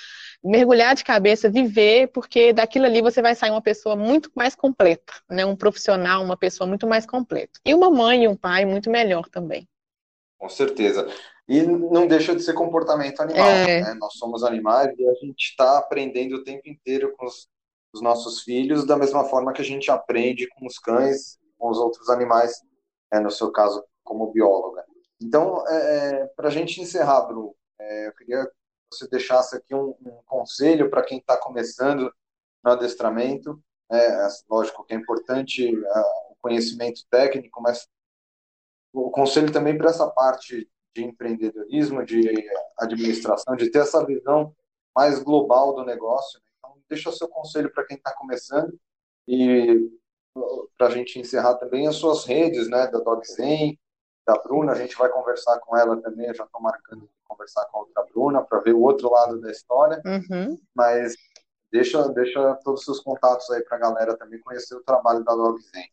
mergulhar 0.42 0.94
de 0.94 1.04
cabeça, 1.04 1.50
viver, 1.50 2.08
porque 2.08 2.52
daquilo 2.52 2.86
ali 2.86 3.02
você 3.02 3.20
vai 3.20 3.34
sair 3.34 3.50
uma 3.50 3.60
pessoa 3.60 3.94
muito 3.94 4.30
mais 4.34 4.54
completa, 4.54 5.12
né? 5.30 5.44
Um 5.44 5.54
profissional, 5.54 6.24
uma 6.24 6.36
pessoa 6.36 6.66
muito 6.66 6.86
mais 6.86 7.04
completa. 7.04 7.60
E 7.64 7.74
uma 7.74 7.90
mãe 7.90 8.24
e 8.24 8.28
um 8.28 8.36
pai 8.36 8.64
muito 8.64 8.90
melhor 8.90 9.28
também. 9.28 9.68
Com 10.38 10.48
certeza. 10.48 11.06
E 11.48 11.62
não 11.62 12.06
deixa 12.06 12.34
de 12.34 12.42
ser 12.42 12.54
comportamento 12.54 13.20
animal, 13.20 13.46
é... 13.46 13.82
né? 13.82 13.94
Nós 13.94 14.14
somos 14.14 14.42
animais 14.42 14.92
e 14.98 15.08
a 15.08 15.14
gente 15.14 15.50
está 15.50 15.78
aprendendo 15.78 16.36
o 16.36 16.44
tempo 16.44 16.68
inteiro 16.68 17.14
com 17.16 17.26
os, 17.26 17.48
os 17.92 18.00
nossos 18.00 18.42
filhos, 18.42 18.86
da 18.86 18.96
mesma 18.96 19.24
forma 19.24 19.52
que 19.52 19.60
a 19.60 19.64
gente 19.64 19.90
aprende 19.90 20.48
com 20.48 20.66
os 20.66 20.78
cães, 20.78 21.38
com 21.58 21.70
os 21.70 21.78
outros 21.78 22.08
animais, 22.08 22.52
né? 23.12 23.20
no 23.20 23.30
seu 23.30 23.50
caso, 23.52 23.82
como 24.06 24.32
bióloga. 24.32 24.84
Então, 25.20 25.66
é, 25.68 26.22
é 26.22 26.26
para 26.28 26.48
a 26.48 26.50
gente 26.50 26.80
encerrar, 26.80 27.22
Bruno, 27.22 27.54
é, 27.78 28.06
eu 28.06 28.14
queria 28.14 28.46
que 28.46 28.52
você 28.90 29.08
deixasse 29.08 29.56
aqui 29.56 29.74
um, 29.74 29.94
um 30.00 30.22
conselho 30.24 30.88
para 30.88 31.02
quem 31.02 31.18
está 31.18 31.36
começando 31.36 32.10
no 32.64 32.70
adestramento. 32.70 33.60
É, 33.90 34.28
lógico 34.48 34.84
que 34.84 34.94
é 34.94 34.96
importante 34.96 35.76
o 35.76 36.36
conhecimento 36.40 37.02
técnico, 37.10 37.60
mas 37.60 37.86
o 38.92 39.10
conselho 39.10 39.52
também 39.52 39.76
para 39.76 39.90
essa 39.90 40.08
parte 40.08 40.68
de 40.94 41.04
empreendedorismo, 41.04 42.04
de 42.04 42.48
administração, 42.78 43.54
de 43.54 43.70
ter 43.70 43.80
essa 43.80 44.04
visão 44.04 44.54
mais 44.94 45.22
global 45.22 45.74
do 45.74 45.84
negócio. 45.84 46.40
Né? 46.40 46.46
Então, 46.58 46.78
deixa 46.88 47.10
o 47.10 47.12
seu 47.12 47.28
conselho 47.28 47.72
para 47.72 47.84
quem 47.84 47.98
está 47.98 48.14
começando 48.14 48.78
e 49.28 49.90
para 50.76 50.88
a 50.88 50.90
gente 50.90 51.18
encerrar 51.18 51.54
também 51.56 51.86
as 51.86 51.96
suas 51.96 52.24
redes, 52.24 52.68
né, 52.68 52.86
da 52.88 52.98
DogZen, 52.98 53.78
da 54.26 54.34
Bruna, 54.42 54.72
a 54.72 54.74
gente 54.74 54.96
vai 54.96 55.08
conversar 55.08 55.58
com 55.60 55.76
ela 55.76 55.96
também, 56.02 56.26
eu 56.26 56.34
já 56.34 56.44
estou 56.44 56.60
marcando 56.60 57.08
conversar 57.24 57.64
com 57.66 57.78
a 57.78 57.80
outra 57.82 58.04
Bruna 58.12 58.42
para 58.42 58.60
ver 58.60 58.72
o 58.72 58.82
outro 58.82 59.10
lado 59.10 59.40
da 59.40 59.50
história, 59.50 60.02
uhum. 60.04 60.58
mas 60.74 61.14
deixa, 61.70 62.08
deixa 62.08 62.54
todos 62.64 62.80
os 62.80 62.84
seus 62.84 63.00
contatos 63.00 63.48
aí 63.50 63.62
para 63.62 63.76
a 63.76 63.80
galera 63.80 64.16
também 64.16 64.40
conhecer 64.40 64.74
o 64.74 64.82
trabalho 64.82 65.22
da 65.24 65.32
Dogzen. 65.32 65.84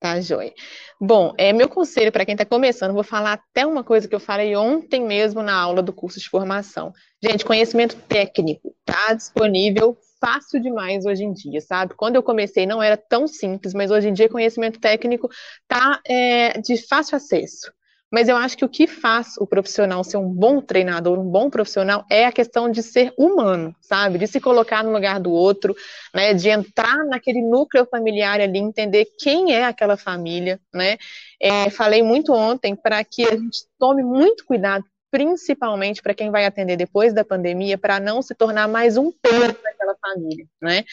Tá, 0.00 0.20
joia. 0.20 0.52
Bom, 1.00 1.32
é, 1.38 1.52
meu 1.52 1.68
conselho 1.68 2.12
para 2.12 2.26
quem 2.26 2.34
está 2.34 2.44
começando, 2.44 2.92
vou 2.92 3.02
falar 3.02 3.32
até 3.32 3.66
uma 3.66 3.82
coisa 3.82 4.06
que 4.06 4.14
eu 4.14 4.20
falei 4.20 4.54
ontem 4.54 5.02
mesmo 5.02 5.42
na 5.42 5.54
aula 5.54 5.82
do 5.82 5.92
curso 5.92 6.20
de 6.20 6.28
formação. 6.28 6.92
Gente, 7.22 7.44
conhecimento 7.44 7.96
técnico 8.02 8.74
está 8.80 9.14
disponível 9.14 9.96
fácil 10.24 10.58
demais 10.58 11.04
hoje 11.04 11.22
em 11.22 11.34
dia, 11.34 11.60
sabe? 11.60 11.94
Quando 11.94 12.16
eu 12.16 12.22
comecei 12.22 12.64
não 12.64 12.82
era 12.82 12.96
tão 12.96 13.28
simples, 13.28 13.74
mas 13.74 13.90
hoje 13.90 14.08
em 14.08 14.12
dia 14.14 14.26
conhecimento 14.26 14.80
técnico 14.80 15.28
está 15.62 16.00
é, 16.06 16.58
de 16.62 16.78
fácil 16.78 17.16
acesso. 17.16 17.70
Mas 18.10 18.28
eu 18.28 18.36
acho 18.36 18.56
que 18.56 18.64
o 18.64 18.68
que 18.68 18.86
faz 18.86 19.36
o 19.38 19.46
profissional 19.46 20.04
ser 20.04 20.18
um 20.18 20.28
bom 20.28 20.60
treinador, 20.60 21.18
um 21.18 21.28
bom 21.28 21.50
profissional, 21.50 22.06
é 22.08 22.24
a 22.24 22.32
questão 22.32 22.70
de 22.70 22.80
ser 22.80 23.12
humano, 23.18 23.74
sabe? 23.80 24.18
De 24.18 24.26
se 24.28 24.40
colocar 24.40 24.84
no 24.84 24.92
lugar 24.92 25.18
do 25.18 25.32
outro, 25.32 25.74
né? 26.14 26.32
De 26.32 26.48
entrar 26.48 27.04
naquele 27.06 27.42
núcleo 27.42 27.84
familiar 27.84 28.40
ali, 28.40 28.58
entender 28.58 29.06
quem 29.18 29.52
é 29.52 29.64
aquela 29.64 29.96
família, 29.96 30.60
né? 30.72 30.96
É, 31.42 31.68
falei 31.70 32.02
muito 32.04 32.32
ontem 32.32 32.76
para 32.76 33.02
que 33.02 33.24
a 33.24 33.36
gente 33.36 33.66
tome 33.78 34.02
muito 34.04 34.46
cuidado, 34.46 34.84
principalmente 35.10 36.00
para 36.00 36.14
quem 36.14 36.30
vai 36.30 36.46
atender 36.46 36.76
depois 36.76 37.12
da 37.12 37.24
pandemia, 37.24 37.76
para 37.76 37.98
não 37.98 38.22
se 38.22 38.34
tornar 38.34 38.68
mais 38.68 38.96
um 38.96 39.10
peso 39.10 39.56
naquela 39.84 39.96
família, 40.00 40.46
né? 40.60 40.84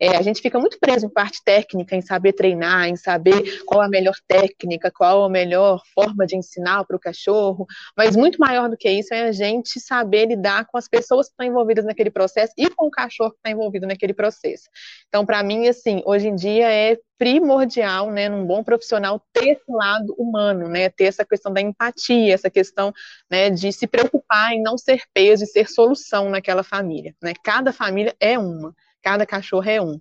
É, 0.00 0.16
a 0.16 0.22
gente 0.22 0.40
fica 0.40 0.58
muito 0.58 0.78
preso 0.78 1.06
em 1.06 1.08
parte 1.08 1.40
técnica, 1.44 1.94
em 1.94 2.00
saber 2.00 2.32
treinar, 2.32 2.88
em 2.88 2.96
saber 2.96 3.62
qual 3.64 3.80
a 3.80 3.88
melhor 3.88 4.14
técnica, 4.26 4.90
qual 4.90 5.24
a 5.24 5.28
melhor 5.28 5.80
forma 5.94 6.26
de 6.26 6.36
ensinar 6.36 6.84
para 6.84 6.96
o 6.96 7.00
cachorro, 7.00 7.66
mas 7.96 8.16
muito 8.16 8.38
maior 8.38 8.68
do 8.68 8.76
que 8.76 8.90
isso 8.90 9.14
é 9.14 9.28
a 9.28 9.32
gente 9.32 9.80
saber 9.80 10.26
lidar 10.26 10.66
com 10.66 10.76
as 10.76 10.88
pessoas 10.88 11.26
que 11.26 11.32
estão 11.32 11.46
envolvidas 11.46 11.84
naquele 11.84 12.10
processo 12.10 12.52
e 12.56 12.68
com 12.70 12.86
o 12.86 12.90
cachorro 12.90 13.30
que 13.30 13.36
está 13.36 13.50
envolvido 13.50 13.86
naquele 13.86 14.12
processo. 14.12 14.68
Então, 15.08 15.24
para 15.24 15.42
mim, 15.42 15.68
assim, 15.68 16.02
hoje 16.04 16.28
em 16.28 16.34
dia 16.34 16.70
é 16.70 16.98
primordial, 17.20 18.10
né, 18.10 18.30
num 18.30 18.46
bom 18.46 18.64
profissional, 18.64 19.22
ter 19.30 19.50
esse 19.50 19.70
lado 19.70 20.14
humano, 20.16 20.66
né, 20.70 20.88
ter 20.88 21.04
essa 21.04 21.22
questão 21.22 21.52
da 21.52 21.60
empatia, 21.60 22.32
essa 22.32 22.48
questão, 22.48 22.94
né, 23.30 23.50
de 23.50 23.70
se 23.74 23.86
preocupar 23.86 24.54
em 24.54 24.62
não 24.62 24.78
ser 24.78 25.02
peso 25.12 25.44
e 25.44 25.46
ser 25.46 25.68
solução 25.68 26.30
naquela 26.30 26.62
família, 26.62 27.14
né, 27.22 27.34
cada 27.44 27.74
família 27.74 28.16
é 28.18 28.38
uma, 28.40 28.74
cada 29.02 29.26
cachorro 29.26 29.68
é 29.68 29.80
um. 29.80 30.00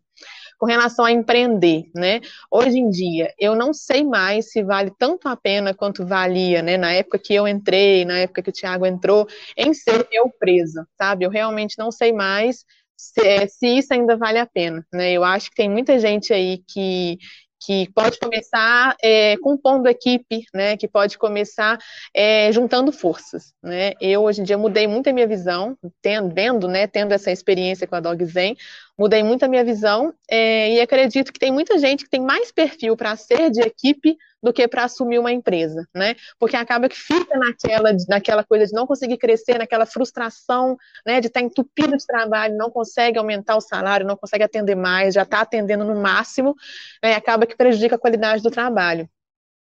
Com 0.57 0.65
relação 0.65 1.05
a 1.05 1.11
empreender, 1.11 1.85
né, 1.95 2.19
hoje 2.51 2.77
em 2.79 2.89
dia, 2.89 3.33
eu 3.39 3.55
não 3.55 3.73
sei 3.73 4.03
mais 4.03 4.51
se 4.51 4.61
vale 4.61 4.91
tanto 4.99 5.27
a 5.29 5.37
pena 5.37 5.73
quanto 5.73 6.05
valia, 6.05 6.61
né, 6.61 6.77
na 6.77 6.91
época 6.91 7.17
que 7.17 7.33
eu 7.33 7.47
entrei, 7.47 8.03
na 8.03 8.19
época 8.19 8.41
que 8.41 8.49
o 8.49 8.53
Thiago 8.53 8.85
entrou, 8.85 9.25
em 9.55 9.73
ser 9.73 10.05
eu 10.11 10.29
presa, 10.37 10.85
sabe, 10.97 11.25
eu 11.25 11.29
realmente 11.29 11.77
não 11.77 11.91
sei 11.91 12.11
mais 12.11 12.65
se, 12.97 13.47
se 13.47 13.67
isso 13.77 13.93
ainda 13.93 14.17
vale 14.17 14.39
a 14.39 14.45
pena, 14.45 14.85
né? 14.93 15.13
Eu 15.13 15.23
acho 15.23 15.49
que 15.49 15.55
tem 15.55 15.69
muita 15.69 15.97
gente 15.97 16.33
aí 16.33 16.61
que, 16.67 17.17
que 17.59 17.91
pode 17.93 18.17
começar 18.19 18.95
é, 19.03 19.37
compondo 19.37 19.87
equipe, 19.87 20.45
né, 20.53 20.77
que 20.77 20.87
pode 20.87 21.17
começar 21.17 21.77
é, 22.13 22.51
juntando 22.51 22.91
forças, 22.91 23.53
né. 23.61 23.93
Eu 23.99 24.23
hoje 24.23 24.41
em 24.41 24.43
dia 24.43 24.57
mudei 24.57 24.87
muito 24.87 25.09
a 25.09 25.13
minha 25.13 25.27
visão, 25.27 25.77
tendo, 26.01 26.33
vendo, 26.33 26.67
né, 26.67 26.87
tendo 26.87 27.13
essa 27.13 27.31
experiência 27.31 27.85
com 27.85 27.95
a 27.95 27.99
Dog 27.99 28.23
Zen, 28.25 28.55
mudei 28.99 29.23
muito 29.23 29.43
a 29.43 29.47
minha 29.47 29.63
visão 29.63 30.13
é, 30.29 30.73
e 30.73 30.81
acredito 30.81 31.31
que 31.31 31.39
tem 31.39 31.53
muita 31.53 31.79
gente 31.79 32.03
que 32.03 32.09
tem 32.09 32.19
mais 32.21 32.51
perfil 32.51 32.97
para 32.97 33.15
ser 33.15 33.49
de 33.49 33.61
equipe 33.61 34.17
do 34.43 34.51
que 34.51 34.67
para 34.67 34.83
assumir 34.83 35.19
uma 35.19 35.31
empresa, 35.31 35.87
né? 35.95 36.15
Porque 36.37 36.57
acaba 36.57 36.89
que 36.89 36.97
fica 36.97 37.37
naquela, 37.37 37.91
naquela 38.09 38.43
coisa 38.43 38.65
de 38.65 38.73
não 38.73 38.85
conseguir 38.85 39.17
crescer, 39.17 39.57
naquela 39.57 39.85
frustração, 39.85 40.77
né, 41.05 41.21
de 41.21 41.27
estar 41.27 41.39
tá 41.39 41.45
entupido 41.45 41.95
de 41.95 42.05
trabalho, 42.05 42.57
não 42.57 42.69
consegue 42.69 43.17
aumentar 43.17 43.55
o 43.55 43.61
salário, 43.61 44.05
não 44.05 44.17
consegue 44.17 44.43
atender 44.43 44.75
mais, 44.75 45.13
já 45.13 45.23
está 45.23 45.41
atendendo 45.41 45.85
no 45.85 45.95
máximo, 45.95 46.53
né, 47.01 47.15
acaba 47.15 47.45
que 47.45 47.55
prejudica 47.55 47.95
a 47.95 47.99
qualidade 47.99 48.43
do 48.43 48.51
trabalho. 48.51 49.09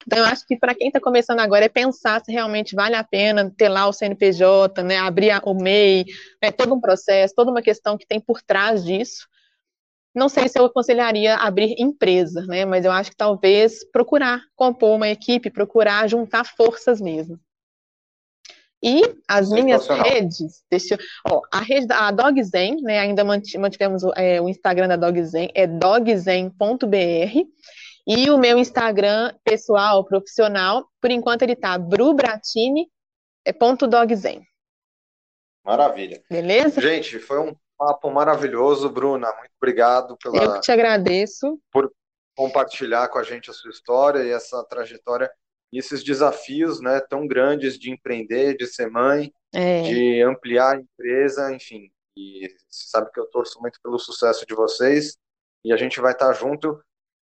Então, 0.08 0.20
eu 0.20 0.26
acho 0.26 0.46
que 0.46 0.58
para 0.58 0.76
quem 0.76 0.88
está 0.88 1.00
começando 1.00 1.40
agora 1.40 1.66
é 1.66 1.70
pensar 1.70 2.24
se 2.24 2.32
realmente 2.32 2.76
vale 2.76 2.96
a 2.96 3.04
pena 3.04 3.52
ter 3.58 3.70
lá 3.70 3.88
o 3.88 3.94
CNPJ, 3.94 4.84
né, 4.84 4.98
abrir 4.98 5.32
o 5.44 5.54
MEI, 5.54 6.06
né, 6.42 6.52
todo 6.52 6.76
um 6.76 6.80
processo, 6.80 7.34
toda 7.36 7.50
uma 7.50 7.62
questão 7.62 7.98
que 7.98 8.06
tem 8.06 8.20
por 8.20 8.42
trás 8.42 8.84
disso. 8.84 9.28
Não 10.14 10.30
sei 10.30 10.48
se 10.48 10.60
eu 10.60 10.66
aconselharia 10.66 11.36
abrir 11.36 11.76
empresa, 11.80 12.46
né, 12.46 12.66
mas 12.66 12.86
eu 12.86 12.92
acho 12.92 13.10
que 13.10 13.18
talvez 13.18 13.84
procurar 13.92 14.42
compor 14.56 14.96
uma 14.96 15.10
equipe, 15.10 15.50
procurar 15.50 16.08
juntar 16.08 16.46
forças 16.46 17.02
mesmo. 17.02 17.40
E 18.84 19.02
as 19.28 19.50
minhas 19.50 19.88
redes, 19.88 20.64
deixa 20.70 20.94
eu, 20.94 21.00
ó, 21.28 21.42
a 21.52 21.60
rede 21.60 21.88
da 21.88 22.12
Dogzen, 22.12 22.82
né, 22.84 23.00
ainda 23.00 23.24
mantivemos 23.24 24.04
é, 24.16 24.40
o 24.40 24.48
Instagram 24.48 24.88
da 24.88 24.96
Dogzen, 24.96 25.50
é 25.56 25.66
dogzen.br. 25.66 26.56
E 28.08 28.30
o 28.30 28.38
meu 28.38 28.58
Instagram 28.60 29.34
pessoal, 29.44 30.04
profissional, 30.06 30.88
por 31.02 31.10
enquanto 31.10 31.42
ele 31.42 31.56
tá 31.56 31.78
brubratini, 31.78 32.88
é. 33.44 33.54
Maravilha. 35.64 36.24
Beleza? 36.30 36.80
Gente, 36.80 37.18
foi 37.20 37.40
um 37.40 37.56
papo 37.78 38.12
maravilhoso, 38.12 38.90
Bruna. 38.90 39.32
Muito 39.38 39.52
obrigado 39.60 40.16
pela. 40.18 40.44
Eu 40.44 40.54
que 40.54 40.62
te 40.62 40.72
agradeço. 40.72 41.60
Por 41.72 41.92
compartilhar 42.36 43.08
com 43.08 43.18
a 43.18 43.24
gente 43.24 43.50
a 43.50 43.54
sua 43.54 43.72
história 43.72 44.24
e 44.24 44.30
essa 44.30 44.64
trajetória 44.66 45.32
e 45.72 45.80
esses 45.80 46.04
desafios, 46.04 46.80
né, 46.82 47.00
tão 47.00 47.26
grandes 47.26 47.80
de 47.80 47.92
empreender, 47.92 48.56
de 48.56 48.68
ser 48.68 48.90
mãe, 48.90 49.34
é. 49.54 49.82
de 49.82 50.22
ampliar 50.22 50.76
a 50.76 50.80
empresa, 50.80 51.54
enfim. 51.54 51.90
E 52.16 52.48
você 52.70 52.88
sabe 52.88 53.12
que 53.12 53.20
eu 53.20 53.26
torço 53.28 53.60
muito 53.60 53.80
pelo 53.82 53.98
sucesso 53.98 54.46
de 54.46 54.54
vocês 54.54 55.18
e 55.64 55.74
a 55.74 55.78
gente 55.78 56.00
vai 56.00 56.14
estar 56.14 56.32
junto 56.34 56.80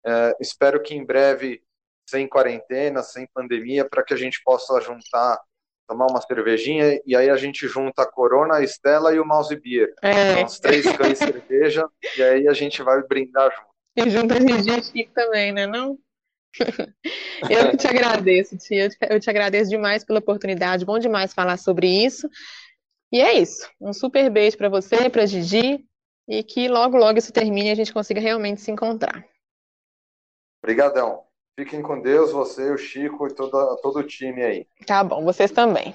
é, 0.07 0.37
espero 0.41 0.83
que 0.83 0.95
em 0.95 1.05
breve, 1.05 1.63
sem 2.09 2.29
quarentena, 2.29 3.03
sem 3.03 3.27
pandemia, 3.33 3.89
para 3.89 4.03
que 4.03 4.13
a 4.13 4.17
gente 4.17 4.43
possa 4.45 4.81
juntar, 4.81 5.41
tomar 5.89 6.07
uma 6.07 6.21
cervejinha 6.21 7.01
e 7.07 7.17
aí 7.17 7.31
a 7.31 7.37
gente 7.37 7.67
junta 7.67 8.03
a 8.03 8.11
Corona, 8.11 8.57
a 8.57 8.63
Estela 8.63 9.15
e 9.15 9.19
o 9.19 9.25
Mouse 9.25 9.55
Beer. 9.57 9.95
É. 10.03 10.33
Então, 10.33 10.45
os 10.45 10.59
três 10.59 10.85
cães 10.97 11.19
de 11.19 11.25
cerveja 11.27 11.89
e 12.17 12.23
aí 12.23 12.49
a 12.49 12.53
gente 12.53 12.83
vai 12.83 13.03
brindar 13.03 13.51
junto. 13.51 13.75
E 13.97 14.11
junto 14.11 14.35
a 14.35 14.41
gente 14.41 15.11
também, 15.15 15.53
né? 15.53 15.67
Não? 15.67 15.99
Eu 17.51 17.71
que 17.71 17.77
te 17.77 17.87
agradeço, 17.87 18.57
tia. 18.57 18.89
Eu 19.09 19.21
te 19.21 19.31
agradeço 19.31 19.71
demais 19.71 20.05
pela 20.05 20.19
oportunidade. 20.19 20.85
Bom 20.85 20.99
demais 20.99 21.35
falar 21.35 21.57
sobre 21.57 21.89
isso. 21.89 22.29
E 23.13 23.21
é 23.21 23.35
isso. 23.35 23.69
Um 23.81 23.93
super 23.93 24.29
beijo 24.31 24.57
para 24.57 24.69
você, 24.69 25.09
para 25.09 25.27
Gigi, 25.27 25.85
e 26.29 26.43
que 26.43 26.69
logo, 26.69 26.97
logo 26.97 27.19
isso 27.19 27.33
termine 27.33 27.69
e 27.69 27.73
a 27.73 27.75
gente 27.75 27.93
consiga 27.93 28.21
realmente 28.21 28.61
se 28.61 28.71
encontrar. 28.71 29.25
Obrigadão. 30.65 31.21
Fiquem 31.61 31.83
com 31.83 32.01
Deus, 32.01 32.33
você, 32.33 32.71
o 32.71 32.79
Chico 32.79 33.27
e 33.27 33.35
toda, 33.35 33.77
todo 33.83 33.99
o 33.99 34.03
time 34.03 34.43
aí. 34.43 34.67
Tá 34.87 35.05
bom, 35.05 35.23
vocês 35.23 35.51
também. 35.51 35.95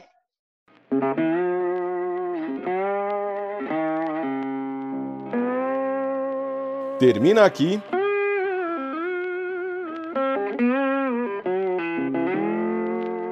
Termina 7.00 7.46
aqui. 7.46 7.82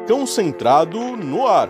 Concentrado 0.07 0.99
no 1.15 1.45
ar. 1.45 1.69